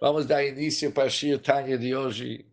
[0.00, 2.46] Vamos dar início para a Shir Tanya de hoje.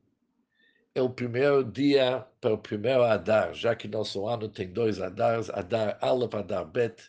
[0.96, 5.52] É o primeiro dia para o primeiro Adar, já que nosso ano tem dois Adars,
[5.52, 7.04] Adar Aleph, Adar Bet.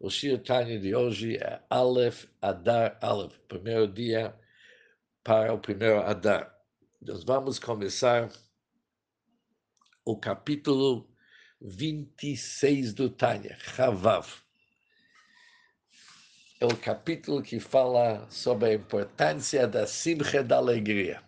[0.00, 4.34] O Shir Tanya de hoje é Aleph, Adar Aleph, primeiro dia
[5.22, 6.58] para o primeiro Adar.
[7.02, 8.30] Nós vamos começar
[10.06, 11.06] o capítulo
[11.60, 14.45] 26 do Tanya, Chavav
[16.60, 21.20] é o capítulo que fala sobre a importância da simcha da alegria.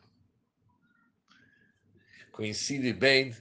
[2.32, 3.34] Coincide bem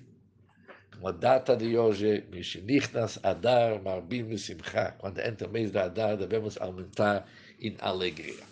[0.99, 4.95] com a data de hoje, Mishinichnas Adar Marbim Simcha.
[4.97, 7.25] Quando entra o mês da Adar, devemos aumentar
[7.59, 8.43] em alegria.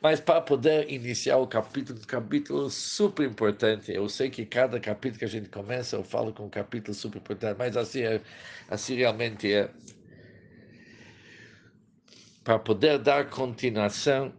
[0.00, 5.18] Mas para poder iniciar o capítulo, um capítulo super importante, eu sei que cada capítulo
[5.20, 8.20] que a gente começa, eu falo com um capítulo super importante, mas assim, é,
[8.68, 9.70] assim realmente é
[12.44, 14.30] para poder dar continuação,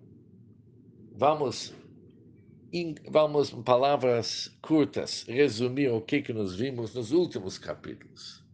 [1.11, 1.73] vamos,
[2.71, 8.45] em, vamos em palavras curtas, resumir o que, que nós vimos nos últimos capítulos.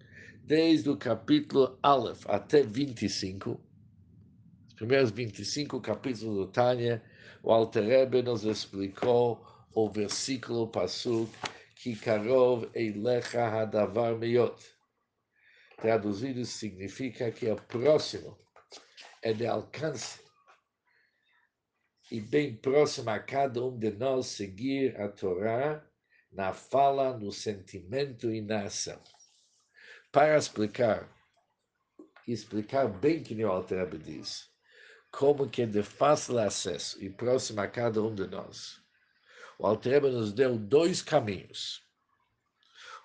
[0.45, 3.59] Desde o capítulo Aleph até 25,
[4.69, 7.03] os primeiros 25 capítulos do Tânia,
[7.43, 11.29] o Alter Rebbe nos explicou o versículo Pasuk,
[11.75, 14.55] que Karov Eilecha Hadavar Meyot.
[15.77, 18.40] Traduzido significa que é próximo
[19.21, 20.19] é de alcance
[22.11, 25.81] e bem próximo a cada um de nós seguir a Torá
[26.31, 29.01] na fala, no sentimento e na ação.
[30.11, 31.09] Para explicar,
[32.27, 34.49] explicar bem que o Alter diz,
[35.09, 38.81] como que é de fácil acesso e próximo a cada um de nós.
[39.57, 41.81] O Alter nos deu dois caminhos.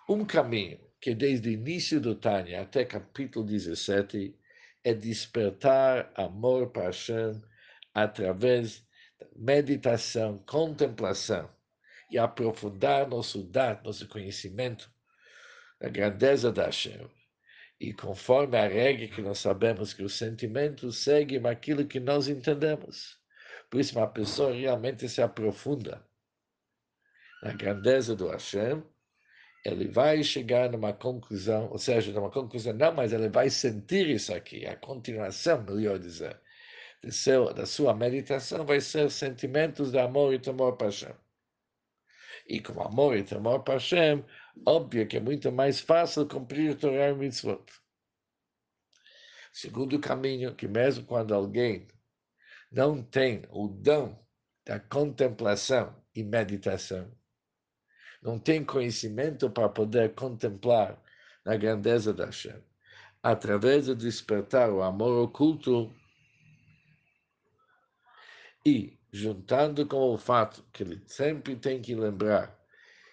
[0.09, 4.37] Um caminho que desde o início do Tânia até capítulo 17
[4.87, 7.43] é despertar amor para Hashem
[7.93, 8.87] através
[9.19, 11.51] da meditação, contemplação
[12.09, 14.89] e aprofundar nosso dar, nosso conhecimento
[15.81, 17.11] da grandeza da Hashem.
[17.81, 23.19] E conforme a regra que nós sabemos que os sentimentos seguem aquilo que nós entendemos.
[23.69, 26.07] Por isso, uma pessoa realmente se aprofunda
[27.43, 28.85] na grandeza do Hashem,
[29.67, 34.33] ele vai chegar numa conclusão, ou seja, numa conclusão, não, mas ele vai sentir isso
[34.33, 36.41] aqui, a continuação, melhor dizer,
[37.11, 41.15] seu, da sua meditação vai ser sentimentos de amor e temor para Hashem.
[42.49, 44.25] E com amor e temor para Hashem,
[44.65, 47.65] óbvio que é muito mais fácil cumprir o Torah e Mitzvot.
[49.53, 51.89] Segundo caminho, que mesmo quando alguém
[52.71, 54.25] não tem o dom
[54.65, 57.11] da contemplação e meditação,
[58.27, 61.01] não tem conhecimento para poder contemplar
[61.45, 62.57] a grandeza da Hashem.
[63.23, 65.95] Através de despertar o amor oculto
[68.67, 72.53] e juntando com o fato que ele sempre tem que lembrar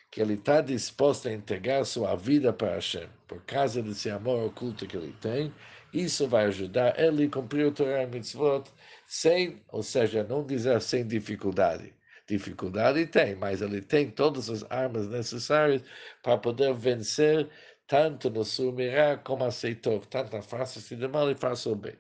[0.10, 4.88] que ele está disposto a entregar sua vida para Hashem, por causa desse amor oculto
[4.88, 5.54] que ele tem,
[5.94, 8.64] isso vai ajudar ele a cumprir o Torah Mitzvot
[9.08, 11.94] sem, ou seja, não dizer sem dificuldade,
[12.28, 15.84] Dificuldade tem, mas ele tem todas as armas necessárias
[16.22, 17.50] para poder vencer
[17.86, 21.98] tanto no Sumirá como aceitou, tanto na face de mal e face o bem.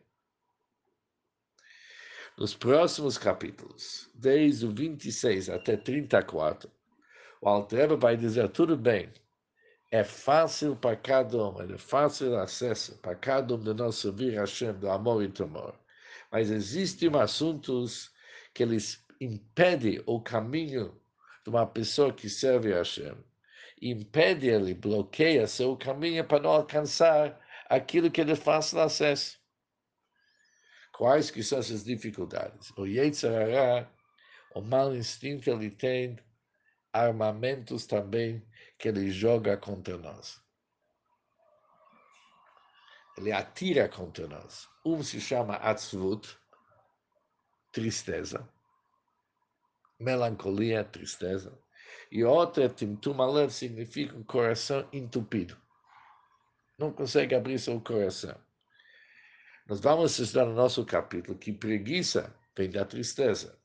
[2.37, 6.71] Nos próximos capítulos, desde o 26 até 34,
[7.41, 9.11] o Altreba vai dizer tudo bem,
[9.91, 14.41] é fácil para cada um, é fácil acesso para cada um de nós servir a
[14.41, 15.77] Hashem do amor e temor.
[16.31, 18.11] Mas existem assuntos
[18.55, 20.99] que eles impede o caminho
[21.43, 23.15] de uma pessoa que serve a Hashem.
[23.81, 27.39] Impede ele, bloqueia seu caminho para não alcançar
[27.69, 29.41] aquilo que ele faz acesso.
[30.93, 32.71] Quais que são essas dificuldades?
[32.77, 33.89] O Yetzirah,
[34.55, 36.17] o mau instinto, ele tem
[36.93, 38.45] armamentos também
[38.77, 40.41] que ele joga contra nós.
[43.17, 44.67] Ele atira contra nós.
[44.85, 46.37] Um se chama Atzvut,
[47.71, 48.47] tristeza
[49.99, 51.57] melancolia, tristeza.
[52.11, 55.57] E outra, Timtum Alev, significa um coração entupido.
[56.77, 58.39] Não consegue abrir seu coração.
[59.67, 63.57] Nós vamos estudar no nosso capítulo que preguiça vem da tristeza.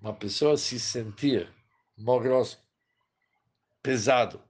[0.00, 1.52] Uma pessoa se sentir
[1.96, 2.58] moroso,
[3.82, 4.42] pesado,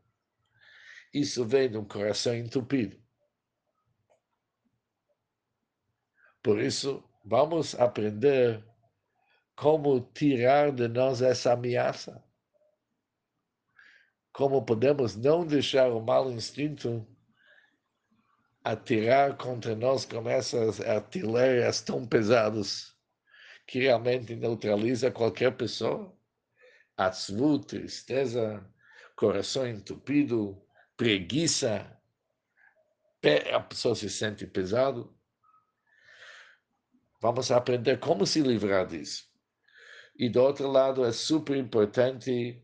[1.15, 3.01] isso vem de um coração entupido.
[6.43, 8.63] Por isso, vamos aprender
[9.57, 12.23] como tirar de nós essa ameaça.
[14.33, 17.07] Como podemos não deixar o mau instinto
[18.63, 22.95] atirar contra nós com essas artilharias tão pesadas
[23.67, 26.15] que realmente neutraliza qualquer pessoa.
[26.97, 28.65] Atzvut, tristeza,
[29.17, 30.61] coração entupido,
[30.97, 31.97] preguiça,
[33.53, 35.17] a pessoa se sente pesado.
[37.21, 39.26] Vamos aprender como se livrar disso.
[40.19, 42.63] E do outro lado, é super importante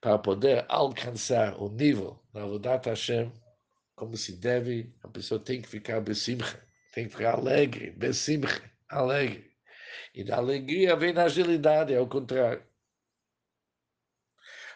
[0.00, 3.32] para poder alcançar o nível da Avodat Hashem,
[3.94, 6.60] como se deve, a pessoa tem que ficar besimcha,
[6.92, 9.50] tem que ficar alegre, besimcha, alegre.
[10.14, 12.64] E da alegria vem a agilidade, ao contrário.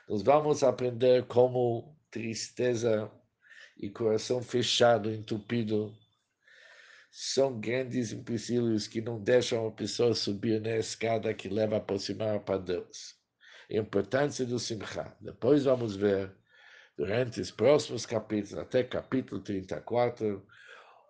[0.08, 3.10] Nós vamos aprender como tristeza
[3.76, 5.96] e coração fechado, entupido,
[7.14, 12.40] são grandes empecilhos que não deixam a pessoa subir na escada que leva a aproximar
[12.40, 13.14] para Deus.
[13.70, 15.14] A importância do Simcha.
[15.20, 16.34] Depois vamos ver,
[16.96, 20.42] durante os próximos capítulos, até capítulo 34,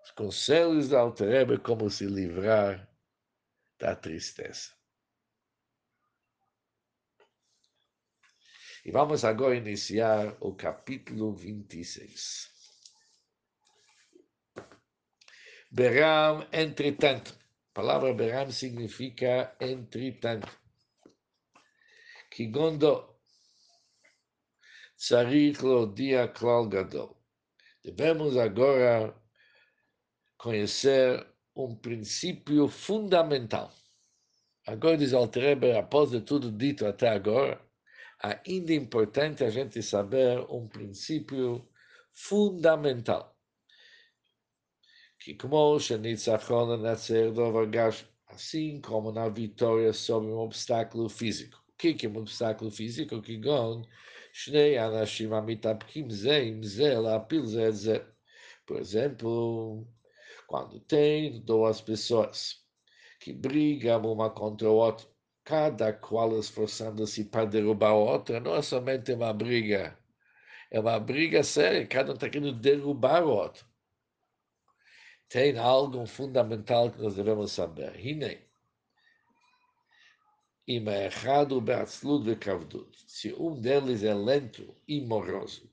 [0.02, 2.90] os conselhos da Altereba como se livrar
[3.78, 4.72] da tristeza.
[8.84, 12.61] E vamos agora iniciar o capítulo 26.
[15.74, 17.32] Beram, entretanto.
[17.70, 20.46] A palavra Beram significa entretanto.
[22.30, 23.16] Kigondo.
[24.98, 27.16] Tzarich lo dia klal gadol.
[27.82, 29.18] Devemos agora
[30.36, 31.26] conhecer
[31.56, 33.72] um princípio fundamental.
[34.66, 37.58] Agora diz Altereber, após de tudo dito até agora,
[38.20, 41.66] ainda é importante a gente saber um princípio
[42.12, 43.31] fundamental
[45.24, 47.44] que como Shenitzachon nascer do
[48.26, 51.62] assim como na vitória sobre um obstáculo físico.
[51.68, 53.22] O que é um obstáculo físico?
[53.22, 53.84] Que gon,
[54.32, 58.04] Shnei Anashim Amitapkim Ze, Im Ze, Lapil Ze, Ze.
[58.66, 59.86] Por exemplo,
[60.48, 62.56] quando tem duas pessoas
[63.20, 65.06] que brigam uma contra a outra,
[65.44, 69.96] cada qual esforçando-se para derrubar a outra, não é somente uma briga,
[70.68, 73.71] é uma briga séria, cada um está querendo derrubar o outro
[75.32, 77.98] tem algo fundamental que nós devemos saber.
[77.98, 78.38] Hine.
[80.66, 85.72] Ima errado ve kavdut, Se um deles é lento e moroso,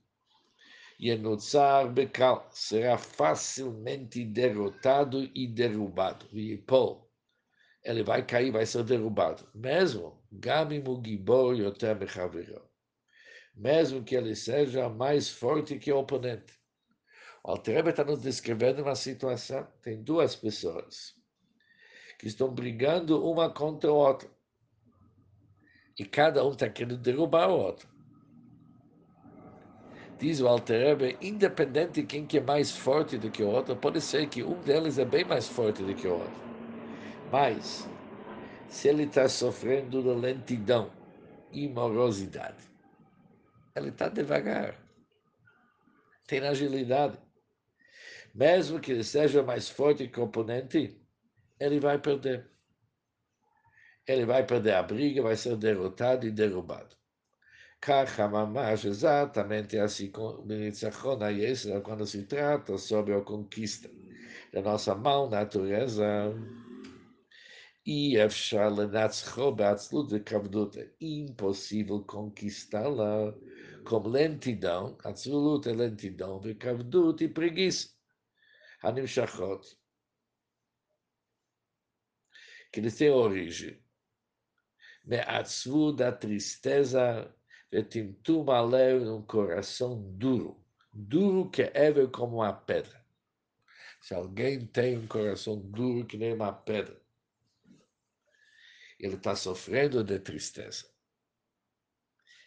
[0.98, 6.26] Yenutzar é Bekal será facilmente derrotado e derrubado.
[6.66, 7.06] paul,
[7.84, 9.46] Ele vai cair, vai ser derrubado.
[9.54, 11.90] Mesmo Gami Mugibor Yotem
[13.54, 16.59] Mesmo que ele seja mais forte que o oponente.
[17.42, 19.66] O Altrebe está nos descrevendo uma situação.
[19.82, 21.14] Tem duas pessoas
[22.18, 24.28] que estão brigando uma contra a outra.
[25.98, 27.88] E cada um está querendo derrubar o outro.
[30.18, 34.02] Diz o Alterebe, independente de quem que é mais forte do que o outro, pode
[34.02, 36.40] ser que um deles é bem mais forte do que o outro.
[37.32, 37.88] Mas,
[38.68, 40.90] se ele está sofrendo de lentidão
[41.50, 42.62] e morosidade,
[43.74, 44.74] ele está devagar,
[46.26, 47.18] tem agilidade
[48.34, 51.00] mesmo que ele seja mais forte oponente,
[51.58, 52.48] ele vai perder.
[54.06, 56.96] Ele vai perder a briga, vai ser derrotado e derrubado.
[57.80, 60.46] Kachamamash, exatamente assim como
[61.80, 63.90] quando se trata sobre a conquista
[64.52, 66.04] da nossa mal natureza.
[67.86, 68.18] E
[71.00, 73.34] impossível conquistá-la
[73.84, 76.40] com lentidão, atzlut é lentidão,
[77.24, 77.99] e preguiça.
[78.82, 79.78] Hanimshachot,
[82.72, 83.82] que eles têm origem.
[85.04, 87.34] Me'atzvu da tristeza,
[87.70, 93.04] vetimtum alev, um coração duro, duro que é como uma pedra.
[94.00, 97.00] Se alguém tem um coração duro que nem uma pedra,
[98.98, 100.88] ele está sofrendo de tristeza.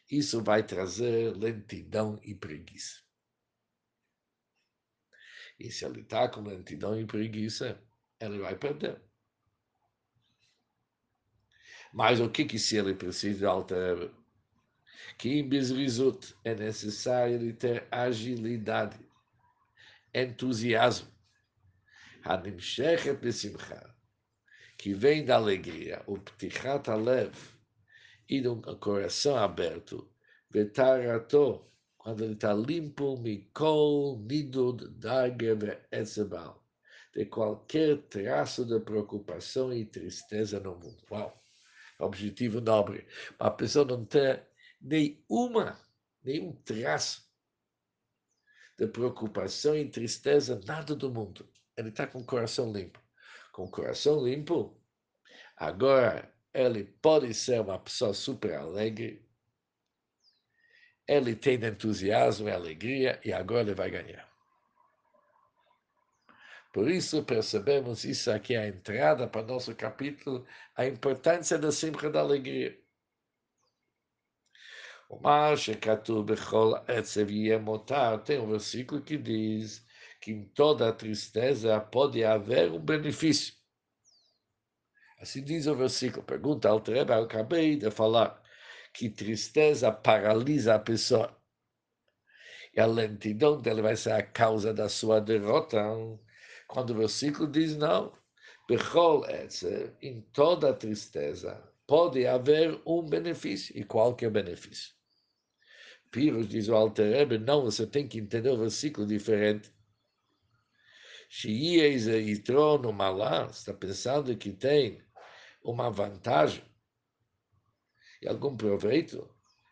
[0.09, 3.02] Isso vai trazer lentidão e preguiça.
[5.59, 7.79] E se ele está com lentidão e preguiça,
[8.19, 9.01] ele vai perder.
[11.93, 14.09] Mas o que, que se ele precisa alterar?
[15.17, 18.97] Que em Bisrizut é necessário ele ter agilidade,
[20.13, 21.07] entusiasmo,
[24.77, 27.35] que vem da alegria, o ptichat alev,
[28.27, 30.09] e de um coração aberto,
[30.49, 31.63] vetarato,
[32.03, 36.63] quando ele está limpo, mikol, nidud, dager, etzebal,
[37.15, 41.03] de qualquer traço de preocupação e tristeza no mundo.
[41.09, 41.41] Uau!
[41.99, 43.07] Objetivo nobre.
[43.39, 44.39] A pessoa não tem
[44.81, 45.79] nenhuma,
[46.23, 47.23] nenhum traço
[48.77, 51.47] de preocupação e tristeza, nada do mundo.
[51.77, 52.99] Ele está com o coração limpo.
[53.53, 54.77] Com o coração limpo,
[55.57, 59.22] Agora, ele pode ser uma pessoa super alegre,
[61.07, 64.27] ele tem entusiasmo e alegria, e agora ele vai ganhar.
[66.73, 70.45] Por isso, percebemos isso aqui, a entrada para nosso capítulo,
[70.75, 72.75] a importância da simcha da alegria.
[75.07, 79.85] O Mashekatu Bechol Etzev Yemotar tem um versículo que diz
[80.19, 83.53] que em toda tristeza pode haver um benefício.
[85.19, 86.23] Assim diz o versículo.
[86.25, 88.42] Pergunta ao Trebe, eu acabei de falar
[88.93, 91.35] que tristeza paralisa a pessoa.
[92.75, 95.79] E a lentidão dele vai ser a causa da sua derrota.
[96.67, 98.13] Quando o versículo diz não,
[98.67, 99.25] Bechol
[100.01, 103.77] em toda tristeza pode haver um benefício.
[103.77, 104.93] E qual que é benefício?
[106.09, 109.71] Piros, diz o Alter Rebbe, não, você tem que entender o versículo diferente.
[111.27, 112.43] Shieis e
[112.79, 115.01] no malá, está pensando que tem
[115.63, 116.63] uma vantagem
[118.23, 119.29] e algum proveito?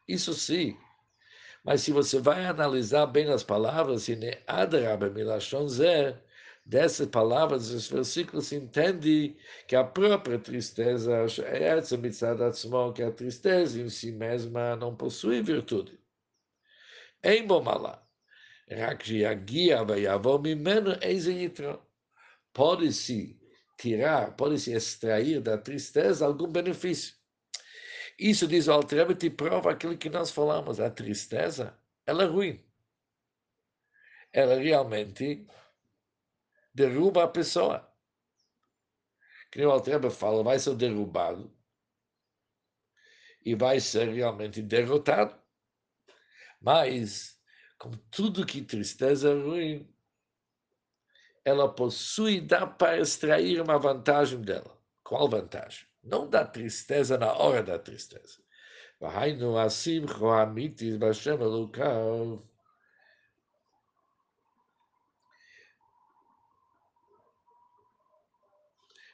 [0.08, 0.77] Isso sim.
[1.63, 4.15] Mas se você vai analisar bem as palavras, e
[6.65, 9.36] dessas palavras, dos versículos, entende
[9.67, 15.41] que a própria tristeza é essa mitzadatzmo, que a tristeza em si mesma não possui
[15.41, 16.00] virtude.
[17.24, 18.01] Em Bomalá,
[22.53, 23.39] pode-se
[23.77, 27.21] tirar, pode-se extrair da tristeza algum benefício.
[28.18, 30.80] Isso, diz o Altrebe, te prova aquilo que nós falamos.
[30.80, 32.63] A tristeza, ela é ruim.
[34.32, 35.46] Ela realmente
[36.74, 37.91] derruba a pessoa.
[39.51, 41.53] Que o Altrebe fala, vai ser derrubado
[43.44, 45.36] e vai ser realmente derrotado.
[46.62, 47.39] Mas,
[47.77, 49.94] como tudo que tristeza é ruim,
[51.44, 54.80] ela possui, dá para extrair uma vantagem dela.
[55.03, 55.90] Qual vantagem?
[56.03, 58.39] Não da tristeza na hora da tristeza.
[59.58, 60.05] assim,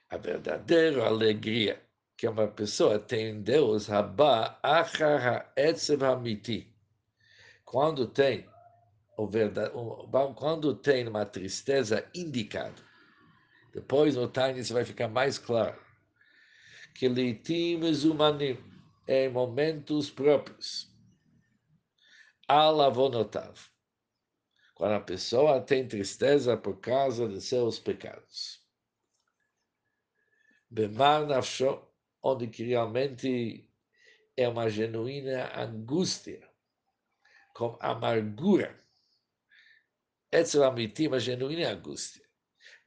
[0.10, 1.82] A verdadeira alegria
[2.16, 6.74] que uma pessoa tem em Deus, Rabá, Achar Ha'etzev Hamiti.
[7.66, 8.50] Quando tem
[9.18, 9.72] o verdade,
[10.36, 12.82] quando tem uma tristeza indicada,
[13.74, 15.78] depois no isso vai ficar mais claro,
[16.98, 18.58] que leitim humanim
[19.08, 20.92] em momentos próprios,
[22.48, 23.56] alavonotav,
[24.74, 28.66] quando a pessoa tem tristeza por causa de seus pecados.
[30.72, 31.88] Bemar nafsho,
[32.20, 33.72] onde realmente
[34.36, 36.50] é uma genuína angústia,
[37.54, 38.84] com amargura.
[40.32, 42.26] Etzel amitim, a genuína angústia.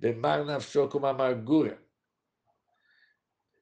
[0.01, 1.81] Bemar nafsho com amargura.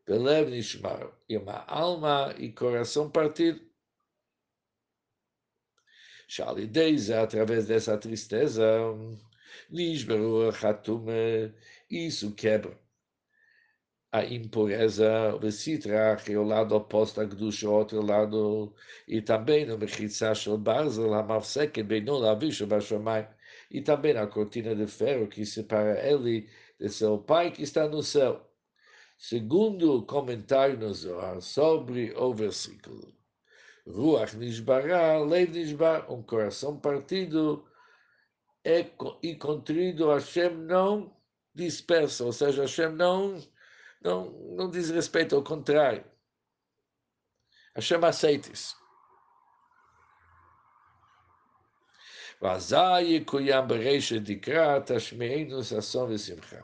[0.09, 1.13] Belev nishmar.
[1.29, 3.61] E uma alma e coração partido.
[6.27, 8.65] Shalideiza, através dessa tristeza,
[9.71, 11.53] Nishberu Hatume,
[11.91, 12.79] isso quebra
[14.13, 18.75] a impureza, o Sitrach, o lado oposto a Gdusha, o outro lado,
[19.07, 23.27] e também no Mechitzah Shel Barzel, a Mavseket, Beinu Lavish, Bashamayim,
[23.71, 26.49] e também a cortina de ferro que separa ele
[26.81, 28.48] de seu pai que está no céu.
[29.18, 33.16] Segundo o comentário no Zohar sobre o versículo,
[33.88, 37.66] Ruach Nishbará, Lev Nishbar, um coração partido
[38.64, 38.86] é,
[39.22, 41.16] e contrido, Hashem não
[41.56, 43.42] dispersa, ou seja, Hashem não
[44.04, 46.04] não, não diz respeito, ao contrário.
[47.76, 48.84] Hashem aceita isso.
[52.42, 56.58] ואזי יקוים ברישא דקרא, תשמענו ששון ושמחה.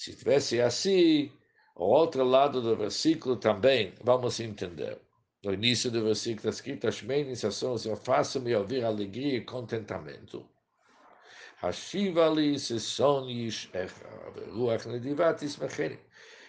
[0.00, 1.30] Se tivesse assim,
[1.76, 4.98] o outro lado do versículo também, vamos entender.
[5.44, 10.48] No início do versículo está escrito: Ashmeni sassos, eu faço-me ouvir alegria e contentamento.
[11.60, 14.06] Hashivali sessonish echa,
[14.50, 15.98] ruach nedivatis mecheni.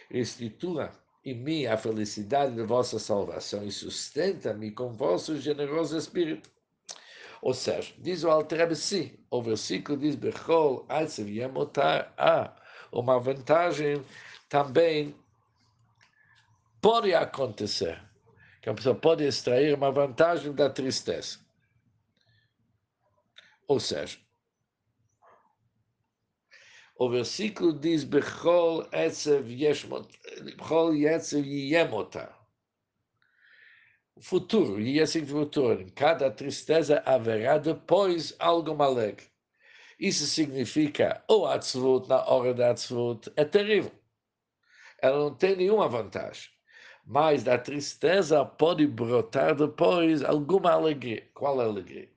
[0.10, 0.89] Institua
[1.25, 6.50] em mim a felicidade de vossa salvação e sustenta-me com vosso generoso espírito.
[7.41, 12.55] Ou seja, diz o Altrebe, sim, o versículo diz, Bechol, Atsev, Yemotar, Ah,
[12.91, 14.03] uma vantagem
[14.50, 15.15] também
[16.81, 18.01] pode acontecer,
[18.62, 21.39] que a pessoa pode extrair uma vantagem da tristeza.
[23.67, 24.19] Ou seja,
[26.98, 29.50] o versículo diz Bechol Etzev
[31.71, 32.36] Yemota.
[34.19, 39.30] Futuro, e assim futuro, em cada tristeza haverá depois algo alegre.
[40.01, 43.91] Isso significa o atzvut na hora da atzvut é terrível.
[45.00, 46.50] ela não tem nenhuma vantagem.
[47.05, 51.29] Mas da tristeza pode brotar depois alguma alegria.
[51.36, 52.12] Qual alegria?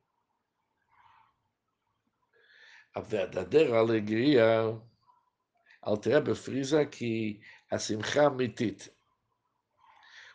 [2.94, 4.80] A verdadeira alegria,
[5.82, 7.38] Altrebe frisa que
[7.70, 8.90] a simcha mitit.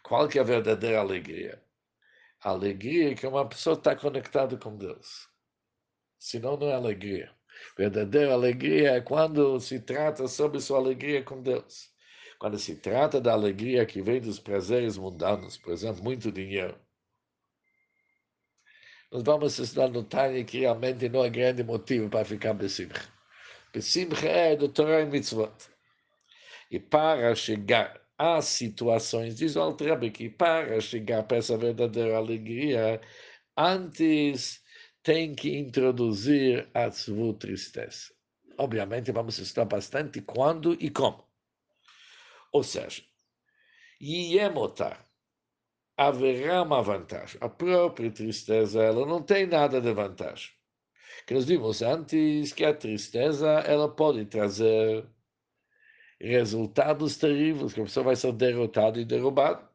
[0.04, 1.64] Qual que é a verdadeira alegria?
[2.44, 5.28] A alegria é que uma pessoa está conectada com Deus.
[6.20, 7.39] Senão não é alegria.
[7.78, 11.90] Verdadeira alegria é quando se trata sobre sua alegria com Deus.
[12.38, 16.78] Quando se trata da alegria que vem dos prazeres mundanos, por exemplo, muito dinheiro.
[19.12, 23.12] Nós vamos estudar no Tânia que realmente não é grande motivo para ficar besimcha.
[23.74, 25.52] Besimcha é do Torah e Mitzvot.
[26.70, 33.02] E para chegar às situações, diz o Altrebe que para chegar para essa verdadeira alegria,
[33.58, 34.62] antes
[35.04, 38.14] tem que introduzir a sua tristeza.
[38.58, 41.26] Obviamente, vamos estudar bastante quando e como.
[42.52, 43.04] Ou seja,
[44.02, 45.06] Iemotar
[45.98, 47.38] haverá uma vantagem.
[47.42, 50.52] A própria tristeza, ela não tem nada de vantagem.
[51.26, 55.06] Que nós vimos antes que a tristeza, ela pode trazer
[56.20, 59.70] resultados terríveis, que a pessoa vai ser derrotada e derrubada.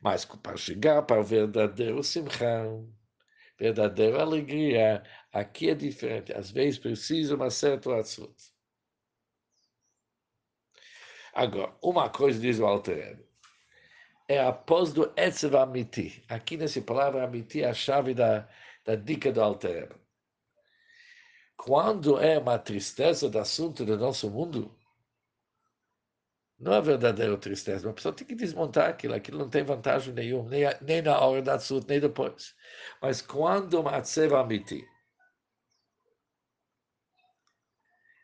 [0.00, 2.88] Mas para chegar para o verdadeiro simchão,
[3.60, 5.02] verdadeira alegria,
[5.32, 6.32] aqui é diferente.
[6.32, 8.34] Às vezes precisa uma certa atzut.
[11.34, 13.22] Agora, uma coisa diz o Alter
[14.26, 16.24] é após do Etzev Amiti.
[16.28, 18.48] Aqui nessa palavra Amiti é a chave da,
[18.84, 19.94] da dica do Alter
[21.56, 24.74] Quando é uma tristeza do assunto do nosso mundo,
[26.60, 27.86] não é verdadeira tristeza.
[27.88, 31.40] Uma pessoa tem que desmontar aquilo, aquilo não tem vantagem nenhuma, nem, nem na hora
[31.40, 32.54] da sua, nem depois.
[33.00, 34.84] Mas quando uma tseva amiti,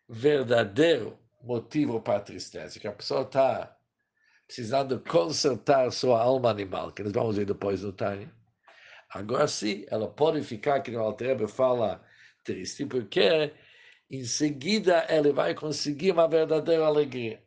[0.09, 3.75] verdadeiro motivo para a tristeza, que a pessoa está
[4.47, 8.31] precisando consertar sua alma animal, que nós vamos ver depois no Tânia.
[9.11, 12.05] Agora sim, ela pode ficar, que o Altrebe fala,
[12.45, 13.53] triste, porque
[14.11, 17.46] em seguida ela vai conseguir uma verdadeira alegria.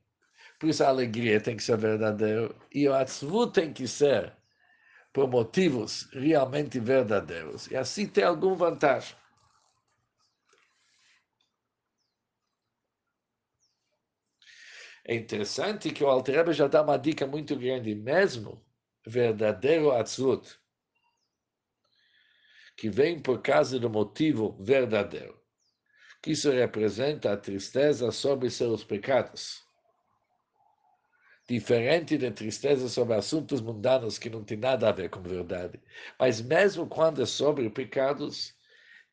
[0.59, 4.35] Por isso a alegria tem que ser verdadeira e o atzvut tem que ser
[5.13, 7.67] por motivos realmente verdadeiros.
[7.71, 9.15] E assim tem alguma vantagem.
[15.05, 18.63] É interessante que o Alter já dá uma dica muito grande, mesmo
[19.07, 20.59] verdadeiro atzvut,
[22.75, 25.41] que vem por causa do motivo verdadeiro,
[26.21, 29.68] que isso representa a tristeza sobre seus pecados
[31.49, 35.81] diferente de tristeza sobre assuntos mundanos que não tem nada a ver com verdade.
[36.19, 38.53] Mas mesmo quando é sobre pecados,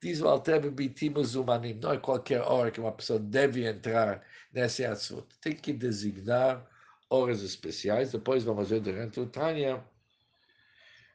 [0.03, 4.22] diz o Alter Bitimos Humanim, não é qualquer hora que uma pessoa deve entrar
[4.53, 5.35] nesse assunto.
[5.40, 6.68] Tem que designar
[7.09, 9.83] horas especiais, depois vamos ver durante o Tânia,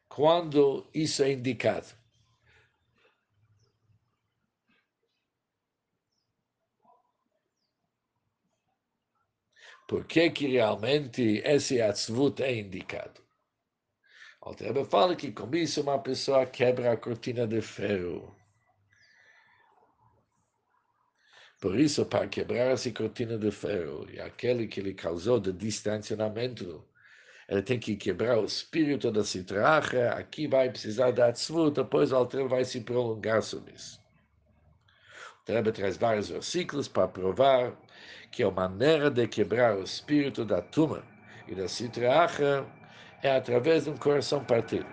[0.10, 2.01] quando isso é indicado.
[9.92, 13.20] Por que, que realmente esse atzvut é indicado?
[14.40, 18.34] Altrebe fala que com isso uma pessoa quebra a cortina de ferro.
[21.60, 26.88] Por isso, para quebrar essa cortina de ferro e aquele que lhe causou de distanciamento,
[27.50, 32.16] ele tem que quebrar o espírito da citracha, aqui vai precisar da atzvut, depois o
[32.16, 34.00] Altrebe vai se prolongar sobre isso.
[35.46, 37.76] O Rebbe traz vários versículos para provar
[38.32, 41.04] que a maneira de quebrar o espírito da tuma
[41.48, 42.66] e da citracha
[43.22, 44.86] é através de um coração partido.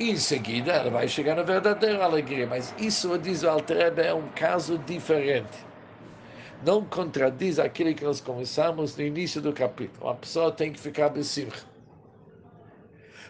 [0.00, 4.28] Em seguida ela vai chegar na verdadeira alegria, mas isso, diz o Altrebe, é um
[4.28, 5.66] caso diferente.
[6.64, 10.06] Não contradiz aquilo que nós começamos no início do capítulo.
[10.06, 11.66] Uma pessoa tem que ficar besimcha.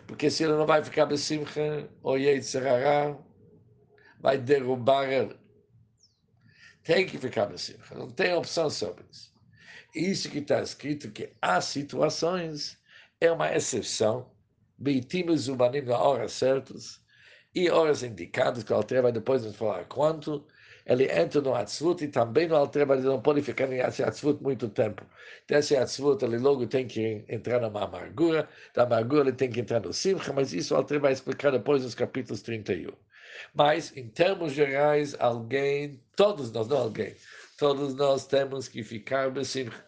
[0.07, 3.15] Porque se ele não vai ficar besimcha, o Yetzirará
[4.21, 5.37] vai derrubar ele.
[6.89, 9.31] Tem que ficar besimcha, não tem opção sobre isso.
[9.95, 12.79] Isso que está escrito que há situações,
[13.21, 14.33] é uma exceção,
[14.79, 16.99] beitimos humanim na hora certas,
[17.55, 20.47] e horas indicadas, que o Alter vai depois nos falar quanto,
[20.89, 24.71] ele entra no Atzvut e também no Alter ele não pode ficar em Atzvut muito
[24.71, 25.05] tempo.
[25.45, 29.61] Então, esse Atzvut, ele logo tem que entrar numa amargura, da amargura ele tem que
[29.61, 32.91] entrar no Simcha, mas isso o Alter vai explicar depois nos capítulos 31.
[33.55, 37.15] Mas, em termos gerais, alguém, todos nós, não alguém,
[37.59, 39.87] todos nós temos que ficar besimcha.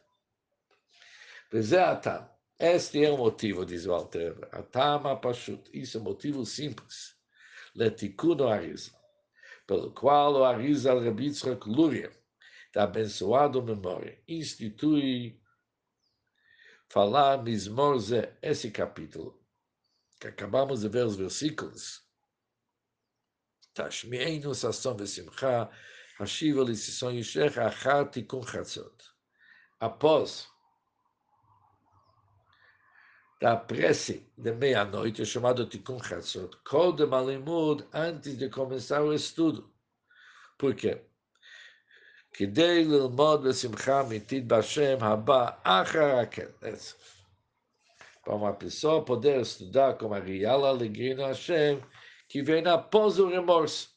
[2.58, 4.36] Este é o motivo, diz o Alter.
[4.52, 5.70] Atama Pashut.
[5.72, 7.16] Isso é motivo simples.
[7.74, 8.99] Letikuno Arisa.
[9.70, 12.10] Pelo qual o Arisa Rabitzrak Luria,
[12.74, 15.40] da abençoado memória, institui
[16.88, 19.40] falar Mismor Zé, esse capítulo,
[20.18, 22.04] que acabamos de ver os versículos.
[23.72, 25.70] Tashmi'enu sasson v'simcha,
[26.18, 29.04] hashiva l'sisson yishecha achar tikun chatzot.
[29.78, 30.48] Após
[33.41, 39.69] da prece de meia-noite, chamado Tikkun Chatzot, Kodem Alimud, antes de começar o estudo.
[40.57, 41.01] Por quê?
[42.37, 47.15] כדי ללמוד בשמחה אמיתית בהשם הבא אחר הכסף.
[48.25, 51.79] Para uma pessoa poder estudar com a real alegria no Hashem,
[52.27, 53.88] que vem após o remorso.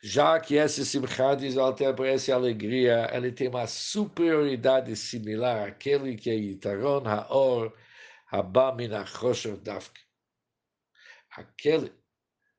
[0.00, 6.34] Já que esse simcha diz essa alegria, ele tem uma superioridade similar àquele que é
[6.34, 7.72] Yitaron Haor
[8.30, 10.00] Haba Min HaChosher Dafke.
[11.36, 11.92] Aquele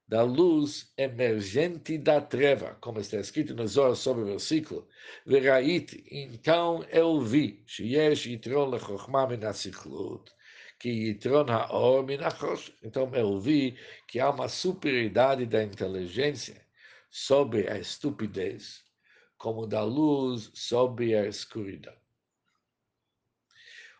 [0.06, 4.86] da luz emergente da treva, como está escrito no Zohar sobre o versículo,
[5.26, 10.30] Verait, então eu vi, Sheyesh Yitron Lechochma Min HaSichlut,
[10.78, 12.74] que Yitron HaOr Min HaChosh.
[12.84, 16.68] Então eu vi que há uma superioridade da inteligência
[17.10, 18.84] sobre a estupidez,
[19.38, 21.96] como da luz sobre a escuridão.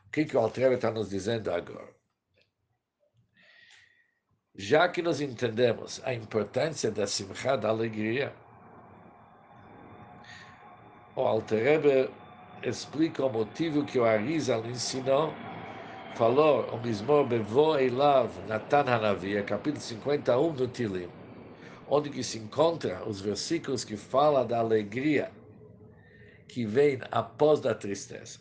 [0.06, 1.96] O que, que o Altreve está nos dizendo agora?
[4.56, 8.36] Já que nós entendemos a importância da simcha, da alegria,
[11.16, 12.10] o Alterebe
[12.64, 15.34] explica o motivo que o Arizal ensinou,
[16.16, 21.19] falou o Mismor Bevo Elav Natan Hanavi, capítulo 51 do Tilim,
[21.90, 25.32] onde que se encontra os versículos que falam da alegria
[26.48, 28.40] que vem após da tristeza.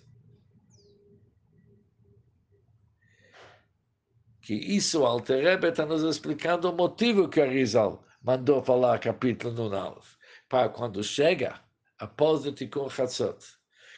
[4.49, 8.99] que isso o Alter Rebbe está nos explicando o motivo que a Rizal mandou falar
[8.99, 10.17] capítulo no Nalf,
[10.49, 11.61] para quando chega
[11.99, 13.45] após o Tikkun Chatzot,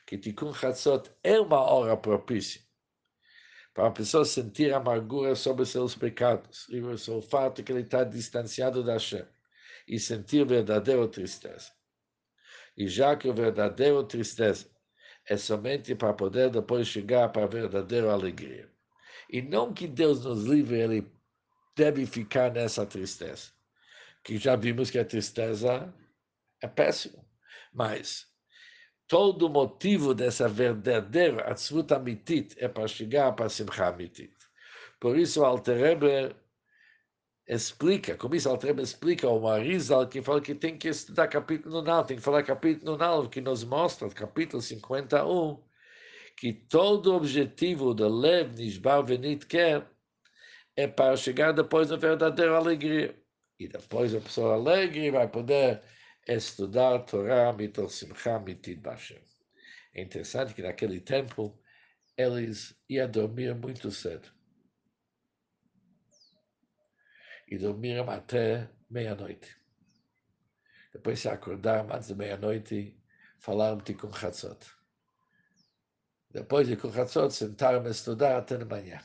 [0.05, 2.61] que Tikkun Chatzot é uma hora propícia
[3.73, 8.83] para a pessoa sentir amargura sobre seus pecados e o fato que ele está distanciado
[8.83, 9.25] da Hashem
[9.91, 11.73] e sentir verdadeira tristeza.
[12.77, 14.71] E já que o verdadeiro tristeza
[15.29, 18.71] é somente para poder depois chegar para a verdadeira alegria.
[19.29, 21.13] E não que Deus nos livre, ele
[21.77, 23.51] deve ficar nessa tristeza.
[24.23, 25.93] Que já vimos que a tristeza
[26.63, 27.25] é péssima.
[27.73, 28.29] Mas
[29.09, 34.37] todo o motivo dessa verdadeira Atzvut Amitit é para chegar para Simcha Amitit.
[35.01, 36.37] Por isso, o Alter
[37.51, 41.83] explica, como isso o Alter explica ao Marizal, que fala que tem que estudar capítulo
[41.83, 45.61] 9, tem que falar capítulo 9, que nos mostra, capítulo 51,
[46.37, 49.85] que todo o objetivo do Lev Nishbar Venit quer
[50.77, 53.19] é para chegar depois na verdadeira alegria.
[53.59, 55.83] E depois a pessoa alegre vai poder
[56.29, 59.21] estudar Torah mitor simcha mitit bashem.
[59.93, 61.59] É interessante que naquele tempo
[62.17, 64.29] eles iam dormir muito cedo.
[67.51, 69.55] E dormiram até meia-noite.
[70.93, 72.97] Depois se acordaram antes de meia-noite,
[73.39, 74.81] falaram com Chatzot.
[76.31, 79.03] Depois de Kuchatzot, sentaram a estudar até de manhã.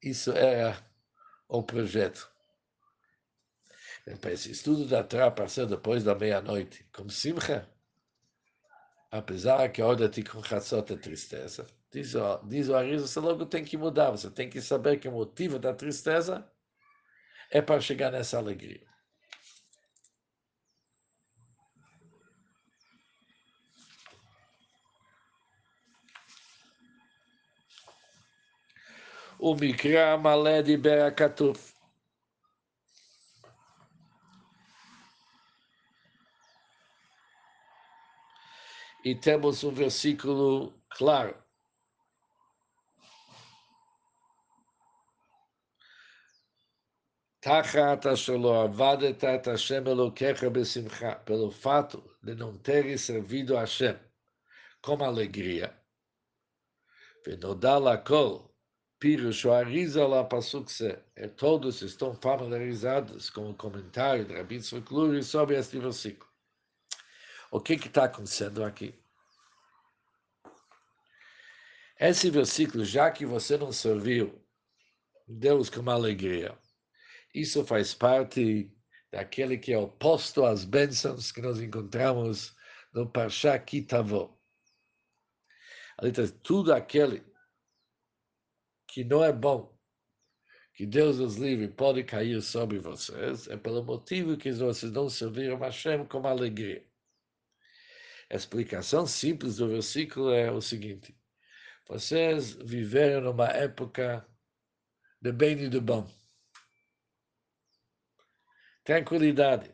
[0.00, 0.78] Isso era
[1.48, 2.30] o projeto.
[4.06, 7.68] Esse estudo da Torá ser depois da meia-noite, com Simcha,
[9.10, 11.66] apesar que a hora de Kuchatzot é tristeza.
[11.90, 15.08] Diz, ó, diz o Arisa, você logo tem que mudar, você tem que saber que
[15.08, 16.50] o motivo da tristeza
[17.50, 18.86] é para chegar nessa alegria.
[29.38, 31.72] O Mikra Malé de Berakatuf.
[39.04, 41.47] E temos um versículo claro.
[51.24, 53.96] pelo fato de não ter servido a Hashem
[54.82, 55.72] com alegria.
[57.24, 57.36] E
[61.14, 66.28] é todos estão familiarizados com o comentário de Rabbi Tzvukhluri sobre este versículo.
[67.52, 68.92] O que está acontecendo aqui?
[72.00, 74.44] Esse versículo, já que você não serviu
[75.26, 76.58] Deus com alegria,
[77.34, 78.70] isso faz parte
[79.10, 82.56] daquele que é oposto às bênçãos que nós encontramos
[82.92, 84.36] no Parshá Kitavó.
[85.98, 87.24] Ali está tudo aquele
[88.86, 89.76] que não é bom,
[90.74, 95.58] que Deus os livre, pode cair sobre vocês, é pelo motivo que vocês não serviram
[95.58, 96.86] Hashem com alegria.
[98.30, 101.16] A explicação simples do versículo é o seguinte:
[101.88, 104.26] vocês viveram numa época
[105.20, 106.06] de bem e de bom.
[108.88, 109.70] Tranquilidade.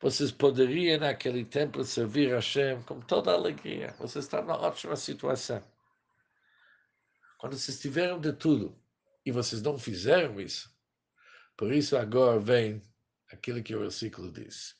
[0.00, 3.96] Vocês poderiam, naquele tempo, servir a Hashem com toda alegria.
[3.98, 5.60] Vocês estão numa ótima situação.
[7.36, 8.80] Quando vocês tiveram de tudo
[9.26, 10.72] e vocês não fizeram isso,
[11.56, 12.80] por isso agora vem
[13.32, 14.76] aquilo que o versículo diz.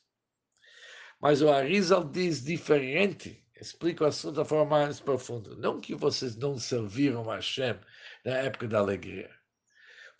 [1.19, 5.53] Mas o Arizal diz diferente, explica o assunto da forma mais profunda.
[5.57, 7.77] Não que vocês não serviram a Hashem
[8.23, 9.40] na época da alegria.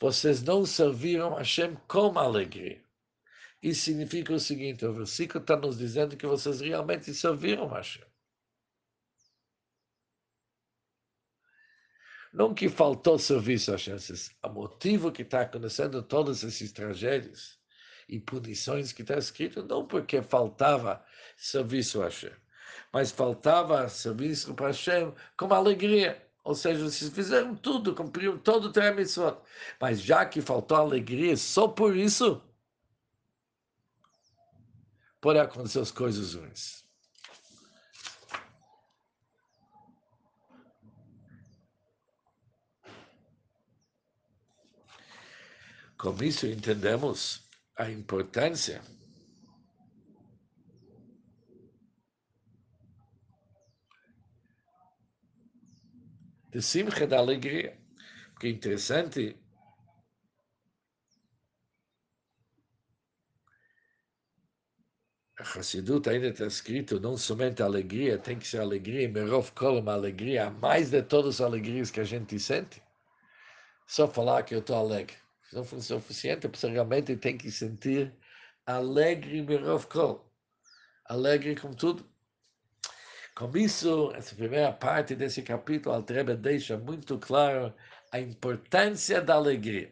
[0.02, 2.84] Vocês não serviram a Hashem com alegria.
[3.62, 8.04] Isso significa o seguinte: o versículo está nos dizendo que vocês realmente serviram a Hashem.
[12.34, 13.98] Não que faltou serviço a Hashem,
[14.44, 17.60] o motivo que está acontecendo todas essas tragédias
[18.10, 21.06] e punições que está escrito, não porque faltava
[21.38, 22.34] serviço a Hashem,
[22.92, 26.31] mas faltava serviço para Hashem com alegria.
[26.44, 29.38] Ou seja, vocês fizeram tudo, cumpriram todo o Mitzvot.
[29.80, 32.42] Mas já que faltou alegria, só por isso,
[35.20, 36.82] pode acontecer as coisas ruins.
[45.98, 48.82] Com isso entendemos a importância
[56.52, 57.78] de simcha da alegria.
[58.34, 59.38] Porque é interessante
[65.40, 69.94] a Hassidut ainda está escrito, não somente alegria, tem que ser alegria, Merov Kol, uma
[69.94, 72.82] alegria, a mais de todas as alegrias que a gente sente.
[73.88, 75.16] Só falar que eu estou alegre.
[75.52, 78.14] Não foi suficiente, pessoa realmente tem que sentir
[78.66, 80.32] alegre Merov Kol.
[81.06, 82.11] Alegre com tudo.
[83.42, 87.74] Com isso, essa primeira parte desse capítulo, Altrebe deixa muito claro
[88.12, 89.90] a importância da alegria.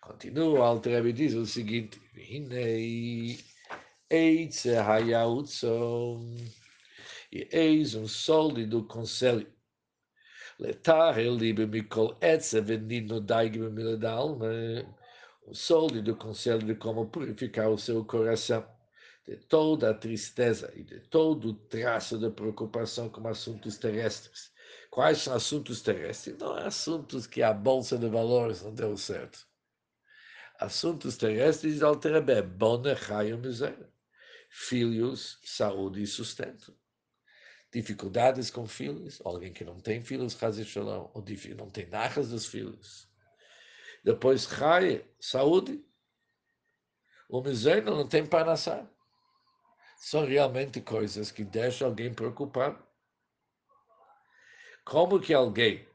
[0.00, 2.00] Continua, Altrebe diz o seguinte:
[4.10, 6.34] Eitze hayautzon,
[7.30, 9.46] e eis um sólido conselho.
[10.58, 14.48] Letar libe mikol etze venino daigme miledalma,
[15.46, 18.75] um sólido conselho de como purificar o seu coração
[19.26, 24.52] de toda a tristeza e de todo o traço de preocupação com assuntos terrestres.
[24.88, 26.38] Quais assuntos terrestres?
[26.38, 29.46] Não assuntos que a bolsa de valores não deu certo.
[30.60, 33.92] Assuntos terrestres alterebe, bona, raio, miséria.
[34.48, 36.74] Filhos, saúde e sustento.
[37.72, 41.24] Dificuldades com filhos, alguém que não tem filhos, shalom, ou
[41.58, 43.08] não tem narras dos filhos.
[44.04, 45.84] Depois, raio, saúde.
[47.28, 48.88] O miséria não tem para nascer
[49.96, 52.78] são realmente coisas que deixam alguém preocupado.
[54.84, 55.86] Como que alguém,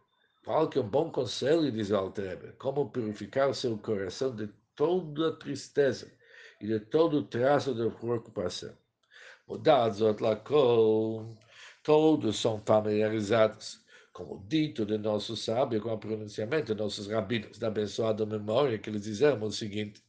[0.44, 6.12] qual que é um bom conselho, diz Altrebe, como purificar seu coração de toda tristeza
[6.60, 8.76] e de todo traço de preocupação.
[9.48, 10.00] Mudados
[10.44, 11.36] com
[11.84, 13.82] todos são familiarizados,
[14.14, 18.90] como dito de nosso sábio, com o pronunciamento de nossos rabinos da abençoada memória, que
[18.90, 20.04] eles diziam o seguinte,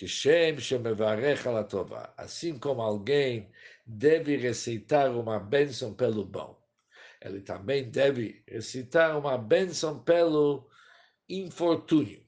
[0.00, 3.52] que Shem Shemevarech Alatová, assim como alguém
[3.84, 6.58] deve receitar uma bênção pelo bom,
[7.20, 10.66] ele também deve recitar uma bênção pelo
[11.28, 12.26] infortúnio.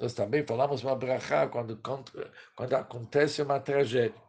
[0.00, 1.78] Nós também falamos uma brachá quando,
[2.56, 4.22] quando acontece uma tragédia.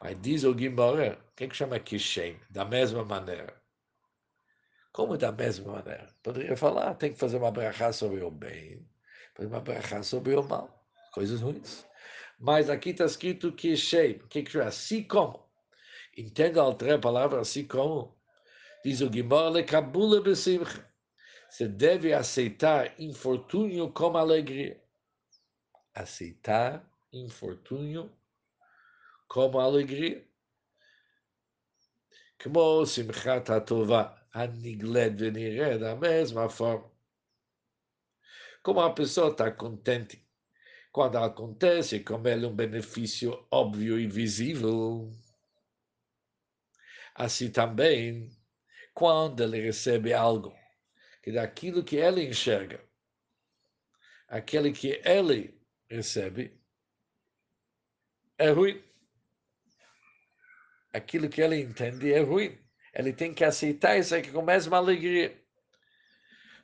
[0.00, 2.38] Mas diz o Guimora, o que, que chama Kishem?
[2.48, 3.60] Da mesma maneira.
[4.92, 6.14] Como da mesma maneira?
[6.22, 8.88] Poderia falar, tem que fazer uma brachá sobre o bem,
[9.46, 11.86] uma brachá sobre o mal, coisas ruins.
[12.38, 15.46] Mas aqui está escrito que Shem, que é assim como.
[16.16, 18.16] Entenda a palavra assim como.
[18.84, 20.88] Diz o Gimor, le besimcha.
[21.50, 24.80] Você deve aceitar infortúnio como alegria.
[25.94, 28.10] Aceitar infortúnio
[29.28, 30.24] como alegria.
[32.42, 36.90] Como simchat atova, anigled venire, da mesma forma.
[38.62, 40.22] Como a pessoa está contente
[40.92, 45.10] quando acontece com ele um benefício óbvio e visível.
[47.14, 48.30] Assim também,
[48.92, 50.54] quando ele recebe algo
[51.22, 52.84] que daquilo que ele enxerga,
[54.28, 56.58] aquele que ele recebe,
[58.38, 58.82] é ruim.
[60.92, 62.58] Aquilo que ele entende é ruim.
[62.92, 65.40] Ele tem que aceitar isso aqui com a mesma alegria.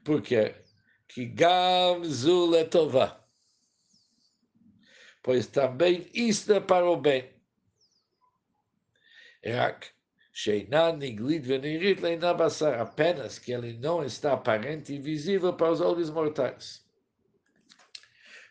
[0.02, 0.65] Por quê?
[1.08, 3.24] Que Gam Zuletova.
[5.22, 7.28] pois também isto é para o bem.
[9.44, 9.88] Rak,
[12.80, 16.84] apenas que ele não está aparente e visível para os olhos mortais.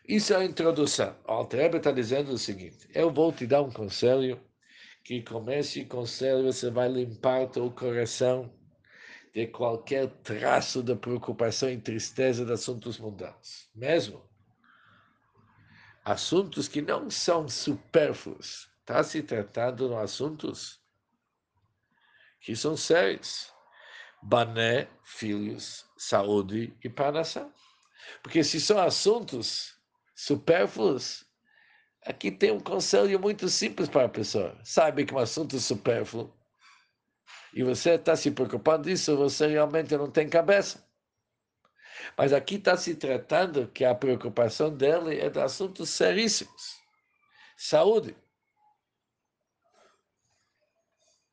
[0.08, 1.16] Isso é a introdução.
[1.26, 4.40] O Altrebe está dizendo o seguinte: eu vou te dar um conselho,
[5.04, 8.55] que com esse conselho você vai limpar teu coração
[9.36, 13.68] de qualquer traço de preocupação e tristeza de assuntos mundanos.
[13.74, 14.26] Mesmo
[16.02, 18.66] assuntos que não são supérfluos.
[18.80, 20.80] Está se tratando de assuntos
[22.40, 23.52] que são sérios.
[24.22, 27.52] Bané, filhos, saúde e panação.
[28.22, 29.78] Porque se são assuntos
[30.14, 31.26] supérfluos,
[32.06, 34.58] aqui tem um conselho muito simples para a pessoa.
[34.64, 36.34] Sabe que um assunto supérfluo
[37.56, 40.86] e você está se preocupando disso, você realmente não tem cabeça.
[42.14, 46.76] Mas aqui está se tratando que a preocupação dele é de assuntos seríssimos.
[47.56, 48.14] Saúde.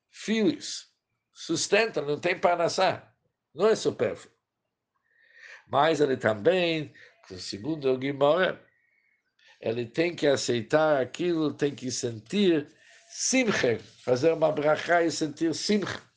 [0.09, 0.89] Filhos.
[1.33, 3.03] Sustenta, não tem para nascer.
[3.53, 4.33] Não é supérfluo.
[5.67, 6.93] Mas ele também,
[7.37, 8.65] segundo o Guimara,
[9.59, 12.73] ele tem que aceitar aquilo, tem que sentir
[13.09, 16.12] simcha, fazer uma brachá e sentir simcha,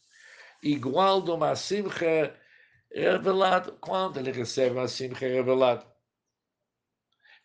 [0.72, 2.34] igual de uma simcha
[2.92, 5.86] revelada, quando ele recebe uma simcha revelada.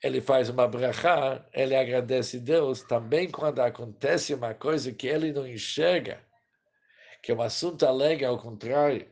[0.04, 5.32] Ele faz uma brachá, ele agradece a Deus também quando acontece uma coisa que ele
[5.32, 6.20] não enxerga,
[7.22, 9.08] que é um assunto alegre, ao contrário,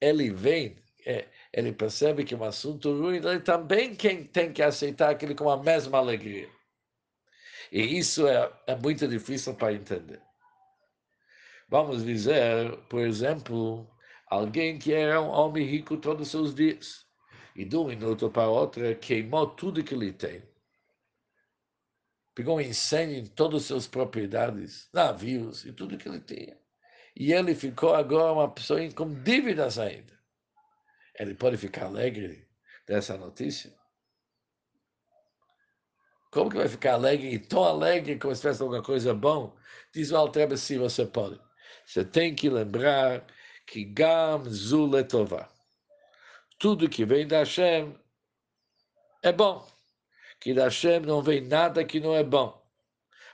[0.00, 5.10] ele vem, é, ele percebe que é um assunto ruim, ele também tem que aceitar
[5.10, 6.48] aquilo com a mesma alegria.
[7.70, 10.20] E isso é, é muito difícil para entender.
[11.72, 13.90] Vamos dizer, por exemplo,
[14.26, 17.06] alguém que era um homem rico todos os seus dias
[17.56, 20.42] e de um minuto para outro queimou tudo que ele tem.
[22.34, 26.58] Pegou um incêndio em todas as suas propriedades, navios e tudo que ele tinha.
[27.16, 30.12] E ele ficou agora uma pessoa com dívidas ainda.
[31.18, 32.46] Ele pode ficar alegre
[32.86, 33.72] dessa notícia?
[36.30, 39.56] Como que vai ficar alegre, tão alegre como se fosse alguma coisa bom?
[39.94, 41.40] Diz o Altrebe, sim, você pode.
[41.92, 43.26] Você tem que lembrar
[43.66, 45.46] que Gam Zuletova.
[46.58, 47.94] Tudo que vem da Hashem
[49.22, 49.66] é bom.
[50.40, 52.64] Que da Hashem não vem nada que não é bom.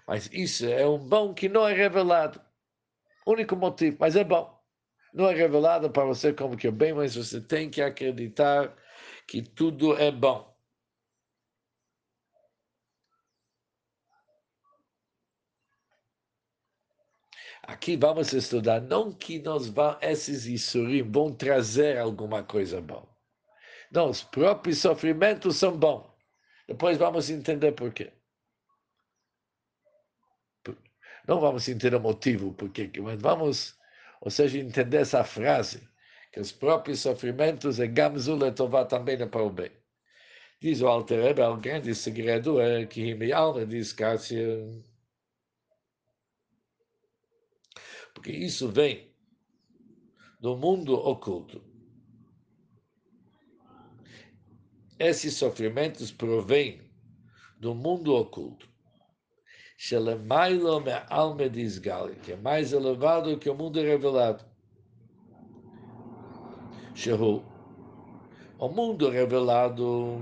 [0.08, 2.40] Mas isso é um bom que não é revelado.
[3.24, 4.58] Único motivo, mas é bom
[5.12, 8.74] não é revelado para você como que é bem, mas você tem que acreditar
[9.26, 10.54] que tudo é bom.
[17.68, 23.06] Aqui vamos estudar não que nós vamos, esses Isurim vão trazer alguma coisa boa.
[23.92, 26.10] Não, os próprios sofrimentos são bons.
[26.66, 28.12] Depois vamos entender por quê.
[31.26, 33.78] Não vamos entender o motivo por quê, mas vamos
[34.20, 35.88] ou seja, entender essa frase,
[36.32, 39.70] que os próprios sofrimentos é Gamzul Letová também é para o bem.
[40.60, 44.66] Diz o Alter Rebbe, o grande segredo é que minha alma diz Cássia,
[48.14, 49.10] porque isso vem
[50.40, 51.62] do mundo oculto.
[54.98, 56.80] Esses sofrimentos provêm
[57.58, 58.68] do mundo oculto.
[59.76, 64.44] Shelemailo me alme disgali, que é mais elevado que o mundo revelado.
[66.94, 67.44] Shehu,
[68.58, 70.20] o mundo revelado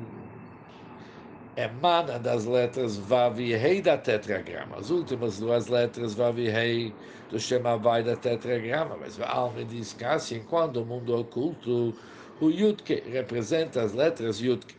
[1.56, 4.76] emana das letras Vav e Rei da tetragrama.
[4.76, 6.94] As últimas duas letras Vav e Rei
[7.30, 8.96] do Shema Vai da tetragrama.
[8.96, 11.94] Mas a alma diz que assim, quando o mundo oculto,
[12.40, 14.76] o Yudke representa as letras Yudke.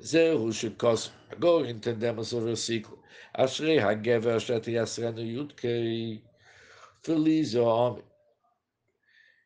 [0.00, 1.12] Zero Shekos.
[1.30, 2.98] Agora entendemos o versículo.
[3.34, 6.22] Ashrei Hagever Asher Yasrenu Yudkei.
[7.02, 8.04] Feliz o homem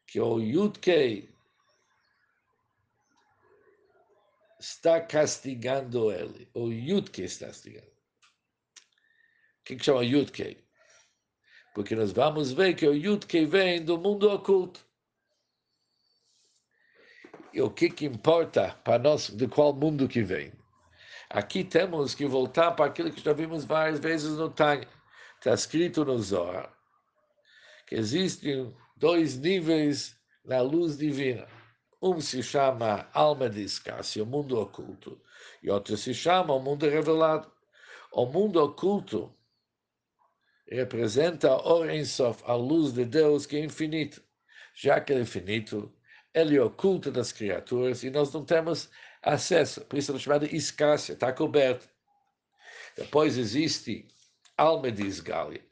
[0.06, 1.31] que o Yudkei
[4.62, 6.48] está castigando ele.
[6.54, 7.86] O Yudkei está castigando.
[7.86, 10.64] O que, que chama Yudkei?
[11.74, 14.84] Porque nós vamos ver que o Yudkei vem do mundo oculto.
[17.52, 20.52] E o que, que importa para nós de qual mundo que vem?
[21.28, 24.88] Aqui temos que voltar para aquilo que já vimos várias vezes no Tânia.
[25.38, 26.72] Está escrito no Zohar
[27.92, 31.46] que existem dois níveis na luz divina.
[32.02, 35.20] Um se chama alma de escácia, o mundo oculto,
[35.62, 37.48] e outro se chama o mundo revelado.
[38.10, 39.32] O mundo oculto
[40.66, 44.20] representa a Sof, a luz de Deus que é infinito.
[44.74, 45.94] Já que é infinito,
[46.34, 48.90] ele oculta das criaturas e nós não temos
[49.22, 51.88] acesso, por isso é chamado escácia, está coberto.
[52.96, 54.08] Depois existe
[54.56, 55.64] alma de Isgalia,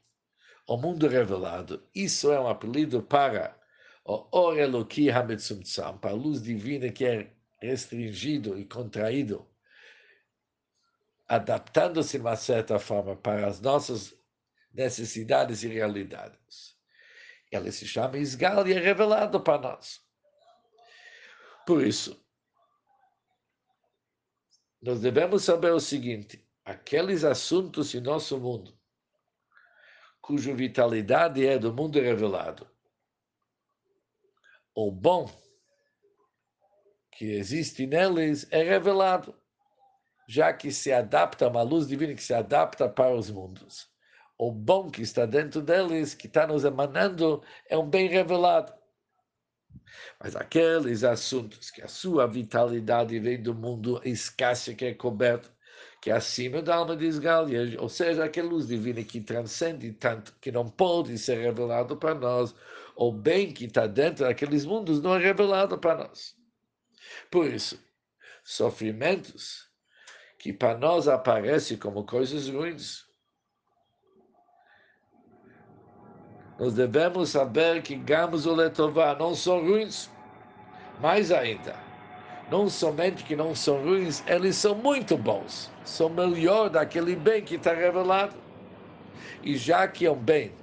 [0.65, 1.83] o mundo revelado.
[1.93, 3.60] Isso é um apelido para
[4.05, 9.47] o Or Eloki Hametzumtzam, para a luz divina que é restringido e contraído,
[11.29, 14.15] adaptando-se de uma certa forma para as nossas
[14.73, 16.77] necessidades e realidades.
[17.51, 20.01] Ele se chama Isgal e é revelado para nós.
[21.67, 22.25] Por isso,
[24.81, 28.79] nós devemos saber o seguinte: aqueles assuntos em nosso mundo,
[30.21, 32.70] cuja vitalidade é do mundo revelado,
[34.75, 35.31] o bom
[37.13, 39.35] que existe neles é revelado,
[40.29, 43.89] já que se adapta a uma luz divina que se adapta para os mundos.
[44.39, 48.73] O bom que está dentro deles, que está nos emanando, é um bem revelado.
[50.19, 55.53] Mas aqueles assuntos que a sua vitalidade vem do mundo escasso que é coberto,
[56.01, 57.11] que é acima da alma de
[57.79, 62.55] ou seja, aquela luz divina que transcende tanto que não pode ser revelado para nós,
[63.01, 66.37] o bem que está dentro daqueles mundos não é revelado para nós.
[67.31, 67.83] Por isso,
[68.45, 69.71] sofrimentos
[70.39, 73.07] que para nós aparecem como coisas ruins,
[76.59, 80.11] nós devemos saber que Gamos o Letová não são ruins.
[81.01, 81.75] Mais ainda,
[82.51, 85.73] não somente que não são ruins, eles são muito bons.
[85.87, 88.37] São melhor daquele bem que está revelado.
[89.43, 90.60] E já que é um bem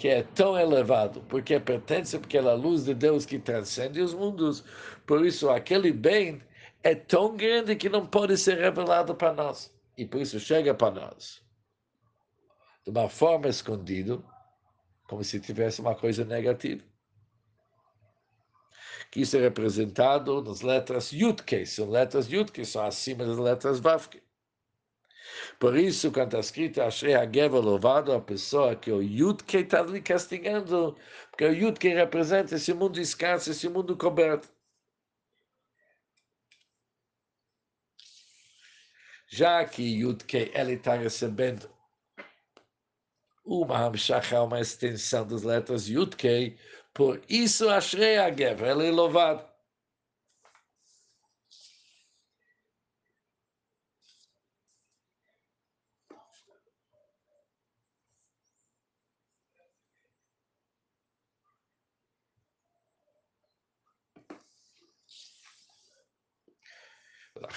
[0.00, 4.64] que é tão elevado, porque pertence àquela luz de Deus que transcende os mundos,
[5.06, 6.40] por isso aquele bem
[6.82, 9.70] é tão grande que não pode ser revelado para nós.
[9.98, 11.42] E por isso chega para nós
[12.82, 14.18] de uma forma escondida,
[15.06, 16.82] como se tivesse uma coisa negativa.
[19.10, 24.22] Que isso é representado nas letras Yudke, são letras Yudke, são acima das letras Vavke.
[25.58, 30.00] Por isso, quando está escrito Ashrei Hageva louvado a pessoa que o Yudke está ali
[30.02, 30.96] castigando,
[31.30, 34.48] porque o Yudke representa esse mundo escasso, esse mundo coberto.
[39.28, 41.70] Já que Yudke ele está recebendo
[43.44, 46.58] uma Hamshacha, uma extensão das letras Yudkei,
[46.94, 49.49] por isso Ashrei Agev, ele é louvado.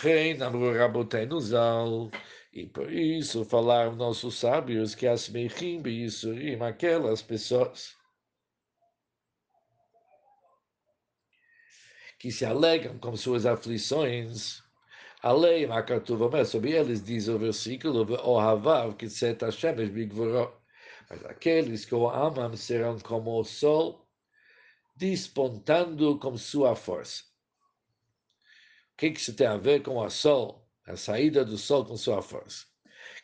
[0.04, 0.38] Rein
[2.52, 7.96] E por isso falaram nossos sábios que as Meichim Beisurim, aquelas pessoas
[12.20, 14.62] que se alegram com suas aflições,
[15.22, 20.54] a lei Makatuvam é sobre eles, diz o versículo, Ohavav, que seta Shemesh Bigvoró.
[21.10, 24.06] Mas aqueles que o amam serão como o sol,
[24.98, 27.33] despontando com sua força.
[28.94, 30.64] O que, que isso tem a ver com o sol?
[30.86, 32.66] a saída do sol com sua força.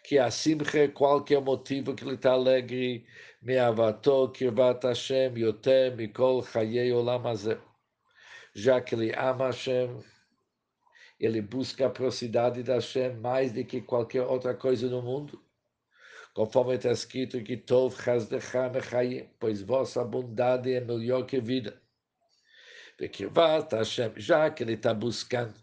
[0.04, 3.06] Que a simcha, qualquer motivo que ele está alegre,
[3.42, 7.22] me avatou, kirvat Hashem, yotem, mikol, chayei olam.
[8.54, 10.02] Já que ele ama Hashem,
[11.20, 15.42] ele busca a proximidade da Hashem mais do que qualquer outra coisa no mundo.
[16.34, 21.82] Conforme está escrito que Tov chazdecha mechayim, pois vossa bondade é melhor que vida.
[23.00, 25.54] Bekirvat Hashem, já que ele está buscando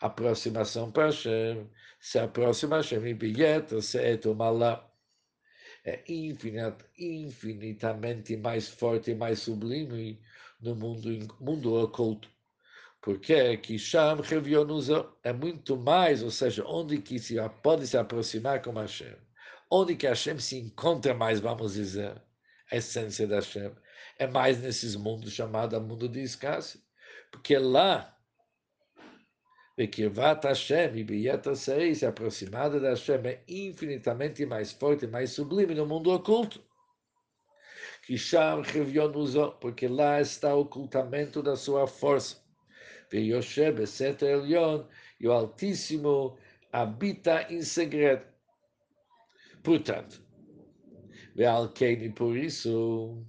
[0.00, 4.50] aproximação para Hashem, se aproxima Hashem e bilheta, se é tomá
[5.84, 10.20] É infinit, infinitamente mais forte e mais sublime
[10.60, 11.08] no mundo,
[11.40, 12.28] mundo oculto.
[13.00, 14.18] Porque que Sham
[15.24, 19.16] é muito mais, ou seja, onde que se pode se aproximar com Hashem.
[19.70, 22.22] Onde que Hashem se encontra mais, vamos dizer,
[22.70, 23.72] a essência da Hashem.
[24.18, 26.82] É mais nesses mundos chamados mundo de escassez.
[27.30, 28.12] Porque lá
[29.76, 35.86] Bekirvat Hashem Biyata Sei, se aproximada da Hashem, é infinitamente mais forte, mais sublime no
[35.86, 36.62] mundo oculto.
[38.04, 38.62] Que Sham
[39.14, 42.42] usou, porque lá está o ocultamento da sua força.
[43.10, 44.84] Veyoshe Beset Elion,
[45.18, 46.36] e o Altíssimo
[46.70, 48.24] habita em segredo.
[49.62, 50.22] Portanto,
[51.34, 53.24] Vealkeini, por isso,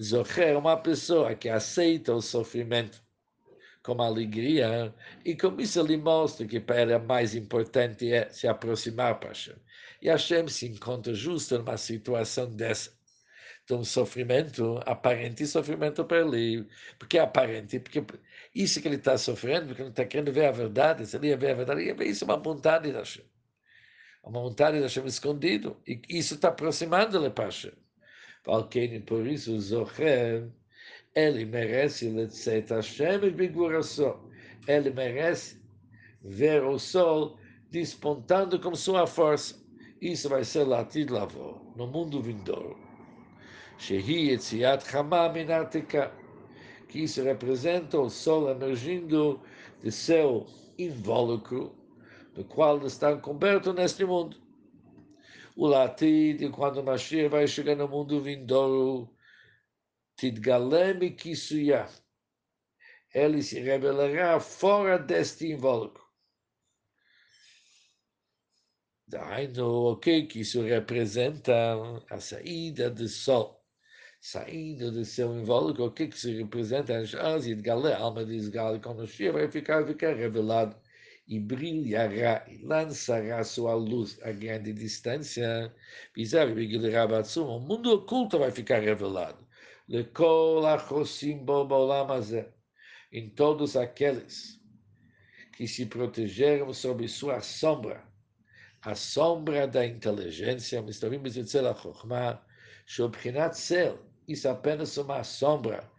[0.00, 3.02] Zocher, uma pessoa que aceita o sofrimento
[3.82, 9.20] com alegria, e com isso ele mostra que para ele mais importante é se aproximar
[9.20, 9.56] para Hashem.
[10.02, 12.90] E Hashem se encontra justo numa situação dessa,
[13.66, 16.66] de um sofrimento aparente sofrimento para ele.
[16.98, 18.04] Porque é aparente, porque
[18.54, 21.36] isso que ele está sofrendo, porque ele está querendo ver a verdade, se ele ia
[21.36, 23.24] ver a verdade, ia ver isso é uma vontade de Hashem.
[24.24, 27.83] uma vontade de Hashem escondido, e isso está aproximando-lhe para Hashem.
[28.46, 30.52] Alquene, por isso, Zohem,
[31.14, 34.18] ele merece Letzet tá Hashem e Biguração.
[34.66, 35.60] Ele merece
[36.22, 37.38] ver o sol
[37.70, 39.62] despontando com sua força.
[40.00, 41.26] Isso vai ser latido lá
[41.76, 42.76] no mundo vindouro.
[43.78, 46.12] Shehi Etziat Hamam Inatika,
[46.88, 49.40] que isso representa o sol emergindo
[49.82, 50.46] de seu
[50.78, 51.74] invólucro,
[52.34, 54.43] do qual está coberto neste mundo.
[55.54, 59.14] O latido, quando o Mashiach vai chegar no mundo vindouro,
[60.16, 61.88] Tidgalem Kisuya.
[63.14, 66.02] Ele se revelará fora deste invólucro.
[69.06, 71.52] Daí-no, o que isso representa?
[72.10, 73.64] A saída do sol.
[74.20, 76.98] Saindo do seu invólucro, o que isso representa?
[76.98, 80.76] As Yidgalé, a alma de Isgal, quando o Shia vai ficar, ficar revelado
[81.26, 85.74] e brilhará e lançará sua luz a grande distância.
[86.16, 89.44] O mundo oculto vai ficar revelado.
[93.12, 94.60] Em todos aqueles
[95.56, 98.04] que se protegeram sob sua sombra,
[98.82, 100.84] a sombra da inteligência,
[104.26, 105.90] isso apenas uma sombra,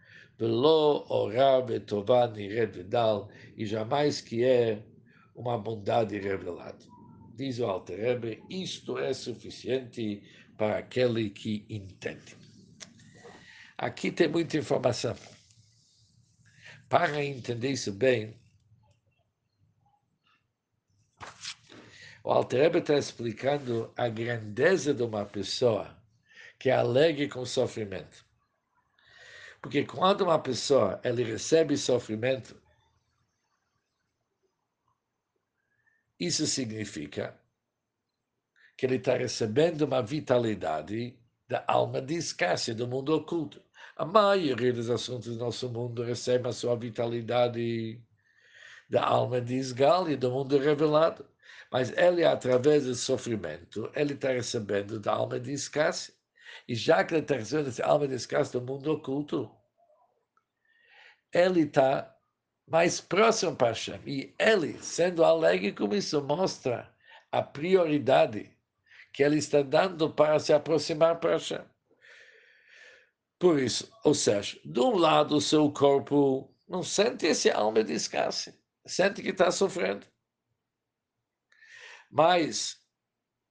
[3.56, 4.82] e jamais que é
[5.36, 6.84] uma bondade revelada.
[7.34, 10.22] Diz o Alter isto é suficiente
[10.56, 12.34] para aquele que entende.
[13.76, 15.14] Aqui tem muita informação.
[16.88, 18.34] Para entender isso bem,
[22.24, 25.94] o Alter está explicando a grandeza de uma pessoa
[26.58, 28.24] que é alegre com sofrimento.
[29.60, 32.56] Porque quando uma pessoa ele recebe sofrimento,
[36.18, 37.38] isso significa
[38.76, 43.62] que ele está recebendo uma vitalidade da alma de escácia do mundo oculto.
[43.96, 48.00] A maioria dos assuntos do nosso mundo recebe a sua vitalidade
[48.88, 51.26] da alma de Isgal e do mundo revelado.
[51.70, 56.14] Mas ele, através do sofrimento, ele está recebendo da alma de escácia.
[56.68, 59.50] E já que ele está recebendo essa alma de escácia do mundo oculto,
[61.32, 62.15] ele está
[62.66, 64.00] mais próximo para Hashem.
[64.06, 66.92] E ele, sendo alegre com isso, mostra
[67.30, 68.56] a prioridade
[69.12, 71.64] que ele está dando para se aproximar para Hashem.
[73.38, 77.92] Por isso, ou seja, de um lado o seu corpo não sente esse alma de
[77.92, 80.06] escasse, sente que está sofrendo.
[82.10, 82.80] Mas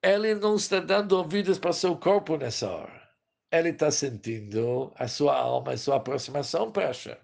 [0.02, 3.10] ele não está dando ouvidos para seu corpo nessa hora.
[3.52, 7.18] Ele está sentindo a sua alma, a sua aproximação para Hashem.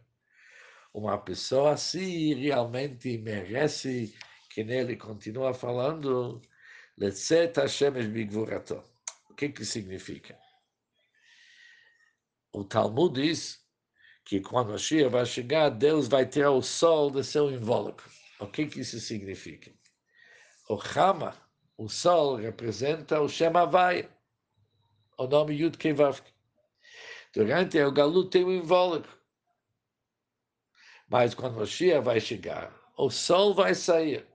[0.93, 4.13] Uma pessoa assim realmente merece
[4.49, 6.41] que nele continua falando.
[9.29, 10.37] O que que significa?
[12.53, 13.59] o Talmud diz
[14.25, 18.09] que quando Mashiach vai chegar, Deus vai tirar o sol do seu invólucro.
[18.39, 19.71] O que, que isso significa?
[20.69, 21.35] O Chama,
[21.77, 24.09] o sol, representa o Shem Havai,
[25.17, 26.29] o nome Yud Kevavk.
[27.33, 29.20] Durante o Galut tem um invólucro.
[31.11, 34.25] Mas quando Mashiach vai chegar, o sol vai sair.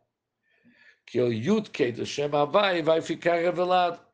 [1.06, 4.06] Que o Yud do Shem Havai vai ficar revelado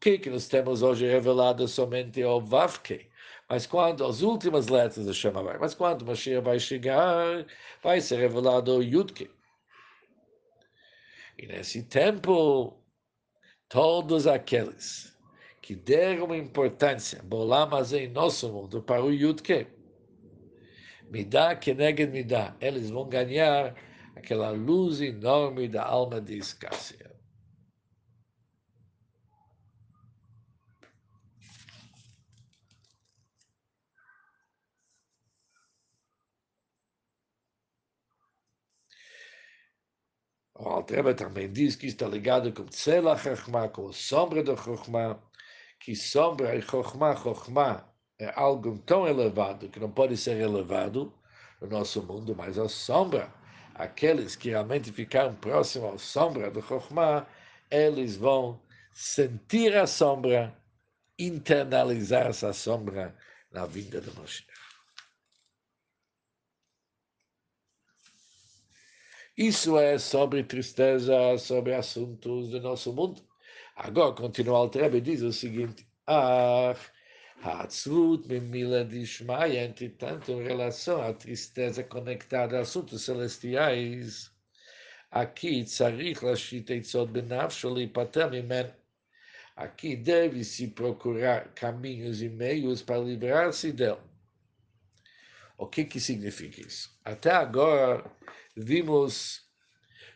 [0.00, 3.08] que, que nós temos hoje revelado somente o Vavke.
[3.48, 7.44] Mas quando as últimas letras do Shema vai, mas quando Mashiach vai chegar,
[7.82, 9.30] vai ser revelado o Yudke.
[11.36, 12.78] E nesse tempo,
[13.68, 15.18] todos aqueles
[15.60, 19.66] que deram importância, Bolam em nosso mundo, para o Yudke,
[21.10, 23.74] me dá que me dá, eles vão ganhar
[24.16, 27.10] aquela luz enorme da alma de escássia.
[40.54, 45.20] O Altreba também diz que está ligado com Tzela Chachma, com sombra da Chachma,
[45.80, 47.89] que sombra e Chachma, Chachma
[48.20, 51.12] é algo tão elevado que não pode ser elevado
[51.60, 53.32] no nosso mundo, mas a sombra,
[53.74, 57.26] aqueles que realmente ficaram próximos à sombra do Chachma,
[57.70, 58.60] eles vão
[58.92, 60.54] sentir a sombra,
[61.18, 63.16] internalizar essa sombra
[63.50, 64.44] na vinda do Moshe.
[69.36, 73.22] Isso é sobre tristeza, sobre assuntos do nosso mundo.
[73.74, 76.74] Agora, continua o Trebe diz o seguinte: Ah,
[77.42, 84.30] a Atzlut Mimila Dishmaya, entretanto, em relação à tristeza conectada a assuntos celestiais,
[85.10, 88.70] aqui Tzarich Lashita Itzod Benafsholi Patamimen.
[89.56, 94.00] Aqui deve-se procurar caminhos e meios para livrar-se dele.
[95.56, 96.90] O que, que significa isso?
[97.04, 98.04] Até agora
[98.54, 99.48] vimos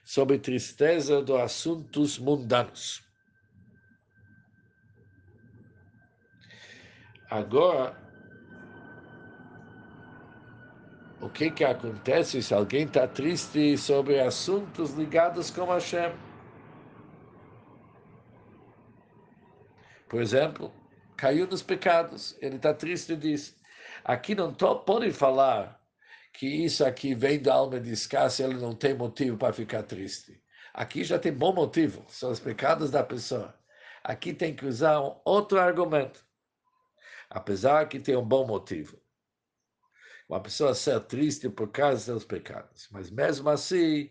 [0.05, 3.04] sobre tristeza dos assuntos mundanos.
[7.35, 7.97] Agora,
[11.21, 16.15] o que, que acontece se alguém está triste sobre assuntos ligados com Hashem?
[20.09, 20.73] Por exemplo,
[21.17, 23.57] caiu nos pecados, ele está triste disso.
[24.05, 25.85] Aqui não tô, pode falar
[26.33, 30.41] que isso aqui vem da alma de escassa, ele não tem motivo para ficar triste.
[30.73, 33.53] Aqui já tem bom motivo, são os pecados da pessoa.
[34.05, 36.25] Aqui tem que usar um outro argumento,
[37.31, 39.03] apesar que tem um bom motivo
[40.29, 42.89] uma pessoa ser triste por causa dos pecados.
[42.91, 44.11] Mas mesmo assim,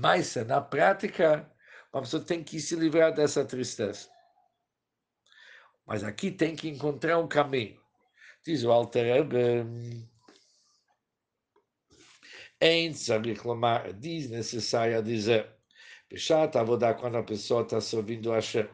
[0.00, 1.50] mais na prática,
[1.92, 4.08] uma pessoa tem que se livrar dessa tristeza.
[5.86, 7.80] Mas aqui tem que encontrar um caminho.
[8.44, 10.08] Diz o Alter Rebbe,
[13.98, 15.54] diz necessário dizer,
[16.08, 18.68] Bechat Avodá, quando a pessoa está servindo a Hashem,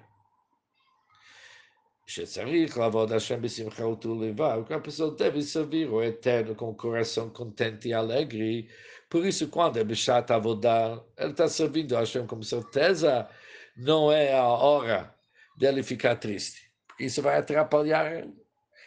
[2.11, 7.29] שצריך לעבוד השם בשמחה ולבב, que a pessoa deve servir o Eterno com o coração
[7.29, 8.69] contente e alegre.
[9.09, 13.27] Por isso, quando é Bishat Avodá, ele está servindo a Hashem com certeza,
[13.75, 15.13] não é a hora
[15.57, 16.71] dele ficar triste.
[16.87, 18.33] Porque isso vai atrapalhar ele.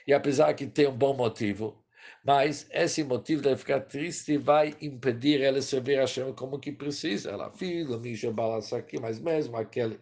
[0.07, 1.85] E apesar que tem um bom motivo,
[2.25, 7.31] mas esse motivo de ficar triste vai impedir ele servir a Hashem como que precisa.
[7.31, 10.01] Ela, filho, Misha Balança aqui, mas mesmo aquele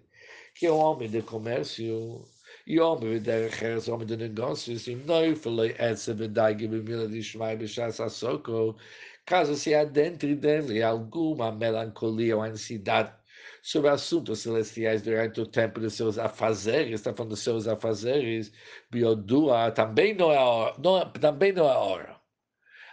[0.54, 2.24] que é um homem de comércio,
[2.65, 7.57] e homem derech eres, homem de negócios, e não falei essa verdade, bemila de Shmai
[7.57, 8.77] Bechas Asoko,
[9.25, 13.13] caso se adentre dentro dele alguma melancolia ou ansiedade
[13.61, 18.51] sobre assuntos celestiais durante o tempo dos seus afazeres, está falando dos seus afazeres,
[18.91, 20.75] biodua, também não é a hora.
[20.79, 22.21] Não, é, também não é a hora.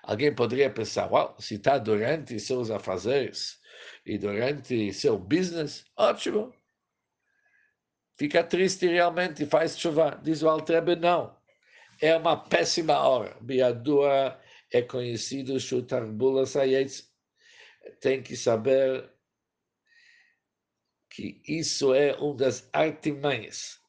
[0.02, 3.60] Alguém poderia pensar, uau, se está durante seus afazeres
[4.06, 6.54] e durante seu business, ótimo,
[8.20, 10.20] fica triste realmente faz chuva.
[10.22, 11.34] Diz o Altrebe, não.
[12.02, 13.34] É uma péssima hora.
[13.40, 14.38] Biadua
[14.70, 17.10] é conhecido, Shutarbula Sayetz.
[17.98, 19.10] Tem que saber
[21.08, 23.80] que isso é uma das artimanhas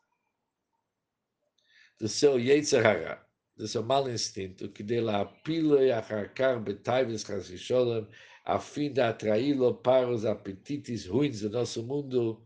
[2.00, 3.22] do seu Yetzirah,
[3.58, 8.08] do seu mau instinto, que dele apila e acharkar betaives chasisholam,
[8.46, 12.42] a fim de atraí-lo para os apetites ruins do nosso mundo,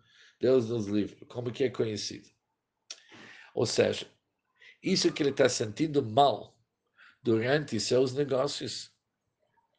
[0.46, 2.30] Deus nos livre, como que é conhecido.
[3.56, 4.06] Ou seja,
[4.84, 6.56] isso que ele está sentindo mal
[7.24, 8.92] durante seus negócios,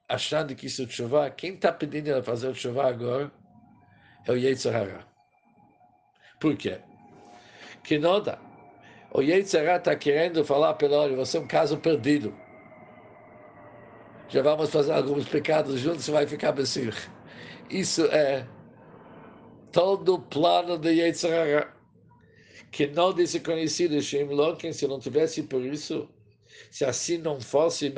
[0.08, 3.30] achando que isso é chuva, quem está pedindo ele fazer chuva agora
[4.26, 5.06] é o Yetzirah.
[6.40, 6.80] Por quê?
[7.84, 8.36] Que nada.
[9.12, 12.36] O Yetzirah está querendo falar pelo olho, você é um caso perdido.
[14.28, 16.90] Já vamos fazer alguns pecados juntos, você vai ficar assim.
[17.70, 18.48] Isso é
[19.77, 21.70] todo o plano de Yetzirah,
[22.72, 26.09] que não disse conhecido Shem Loken, se não tivesse por isso,
[26.70, 27.93] se assim não fosse,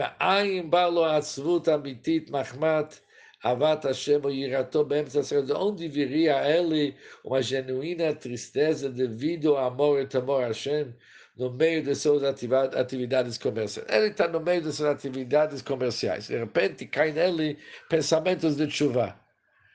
[5.57, 10.93] onde viria a ele uma genuína tristeza devido ao amor e temor a Hashem,
[11.37, 13.87] no meio de suas atividades comerciais.
[13.89, 16.26] Ele está no meio de suas atividades comerciais.
[16.26, 17.57] De repente, cai nele
[17.89, 19.28] pensamentos de chuva.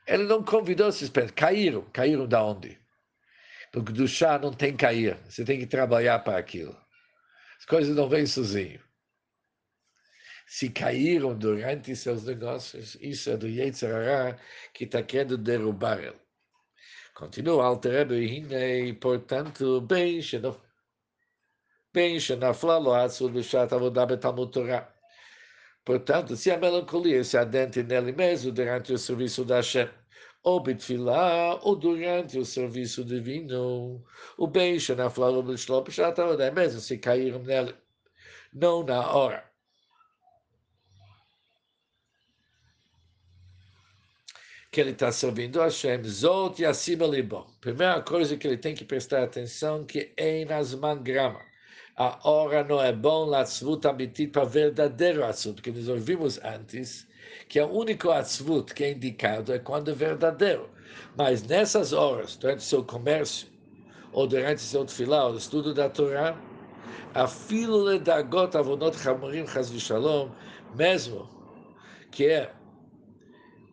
[0.05, 1.83] Ele não convidou esses pés, caíram.
[1.91, 2.77] Caíram da onde?
[3.73, 5.17] Do chá não tem cair.
[5.25, 6.77] Você tem que trabalhar para aquilo.
[7.57, 8.81] As coisas não vêm sozinho.
[10.45, 14.37] Se caíram durante seus negócios, isso é do Yetzirah
[14.73, 16.21] que está querendo derrubar ele.
[17.15, 20.19] Continua alterando e portanto, bem,
[21.93, 24.92] bem, Shenafla lo atzul b'shat avodah betalmud Torah.
[25.85, 29.89] Portanto, se a melancolia se adentre nele mesmo durante o serviço da Hashem,
[30.43, 34.03] ou bitfilá, ou durante o serviço divino,
[34.37, 35.55] o beijo na flor do
[35.91, 37.75] já estava mesmo se caíram nele,
[38.53, 39.51] não na hora.
[44.71, 47.45] que ele está servindo a Hashem, Zot e acima libom.
[47.61, 51.39] Primeira coisa que ele tem que prestar atenção que é nas mangrama
[51.95, 57.07] a hora não é bom latzvut abitit para verdadeiro atzvut, porque nós ouvimos antes
[57.47, 60.69] que o único atzvut que é indicado é quando é verdadeiro.
[61.15, 63.47] Mas nessas horas, durante seu comércio,
[64.11, 66.35] ou durante seu tefilá, ou estudo da Torá,
[67.13, 69.71] a fila da gota avonot chamorim chas
[70.75, 71.29] mesmo
[72.11, 72.51] que é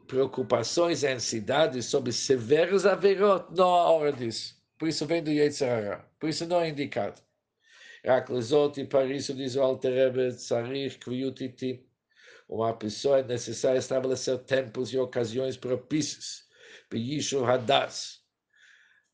[0.06, 4.56] preocupações e ansiedades sobre severos averot, não há hora disso.
[4.78, 6.04] Por isso vem do Yetzirah.
[6.18, 7.20] Por isso não é indicado.
[8.05, 11.95] רק לזאת e para isso diz o Alter Rebbe, צריך קביעות איטית.
[12.47, 16.45] Uma pessoa é necessário estabelecer tempos e ocasiões propícios.
[16.91, 18.21] Beyishu Hadas.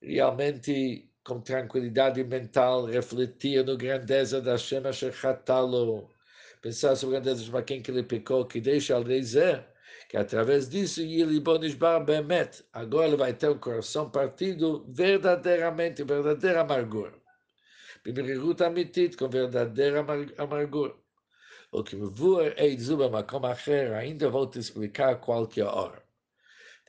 [0.01, 6.09] Realmente, com tranquilidade mental, refletir no grandeza da Shema Shechatalo.
[6.61, 9.65] Pensar sobre a grandeza de quem que ele pecou, que deixa dizer
[10.09, 17.13] que através disso Yilibonishbar Bemet, agora ele vai ter um coração partido verdadeiramente, verdadeira amargura.
[18.05, 20.05] במרירות אמיתית, com verdadeira
[20.37, 20.93] amargura.
[21.71, 26.01] O que מבואר עד זו במקום אחר, ainda vou te explicar qualquer hora.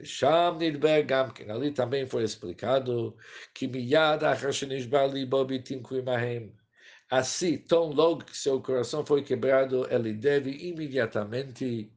[0.00, 3.16] ושם נדבר גם כן, ali também foi explicado,
[3.54, 6.50] que מיד אחר שנשבר ליבו בתמכורים ההם,
[7.12, 11.92] assim, tão logo que seu coração foi quebrado, ele deve imediatamente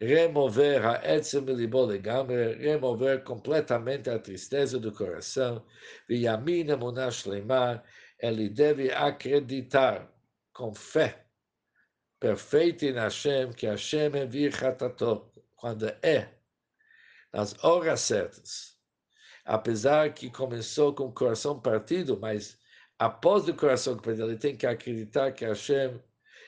[0.00, 5.62] remover a etzem libo legamre, remover completamente a tristeza do coração,
[6.08, 7.84] e a mina munash lemar,
[8.19, 10.11] ele deve acreditar
[10.53, 11.25] com fé
[12.19, 16.29] perfeita em Hashem, que Hashem é vir hatato, quando é
[17.33, 18.77] nas horas certas.
[19.45, 22.57] Apesar que começou com o coração partido, mas
[22.97, 26.01] após o coração partido, ele tem que acreditar que Hashem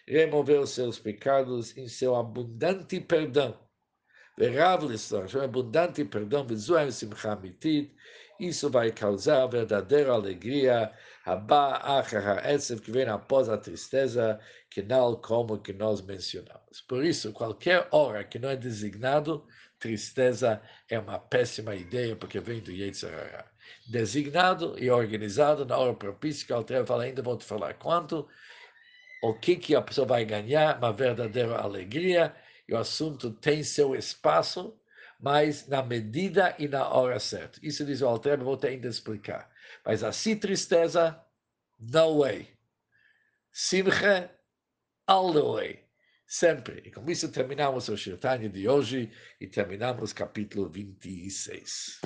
[0.08, 3.58] removeu seus pecados em seu abundante perdão.
[4.38, 7.96] Verav Hashem abundante perdão, Vizuem Simcha Mitit,
[8.48, 10.92] isso vai causar verdadeira alegria.
[12.84, 14.40] Que vem após a tristeza,
[14.70, 16.82] que não como que nós mencionamos.
[16.88, 19.46] Por isso, qualquer hora que não é designado,
[19.80, 23.46] tristeza é uma péssima ideia, porque vem do Yetzirah.
[23.88, 28.28] Designado e organizado na hora propícia, que o Alter fala, ainda vou te falar quanto,
[29.22, 32.36] o que, que a pessoa vai ganhar, uma verdadeira alegria,
[32.68, 34.76] e o assunto tem seu espaço,
[35.22, 37.60] mas na medida e na hora certa.
[37.62, 39.50] Isso diz o Alter, vou ainda explicar.
[39.86, 41.24] Mas assim tristeza,
[41.80, 42.50] no way.
[43.52, 44.32] Simcha,
[45.06, 45.86] all the way.
[46.26, 46.82] Sempre.
[46.86, 52.02] E com isso terminamos o Shirtanya de hoje e terminamos capítulo 26.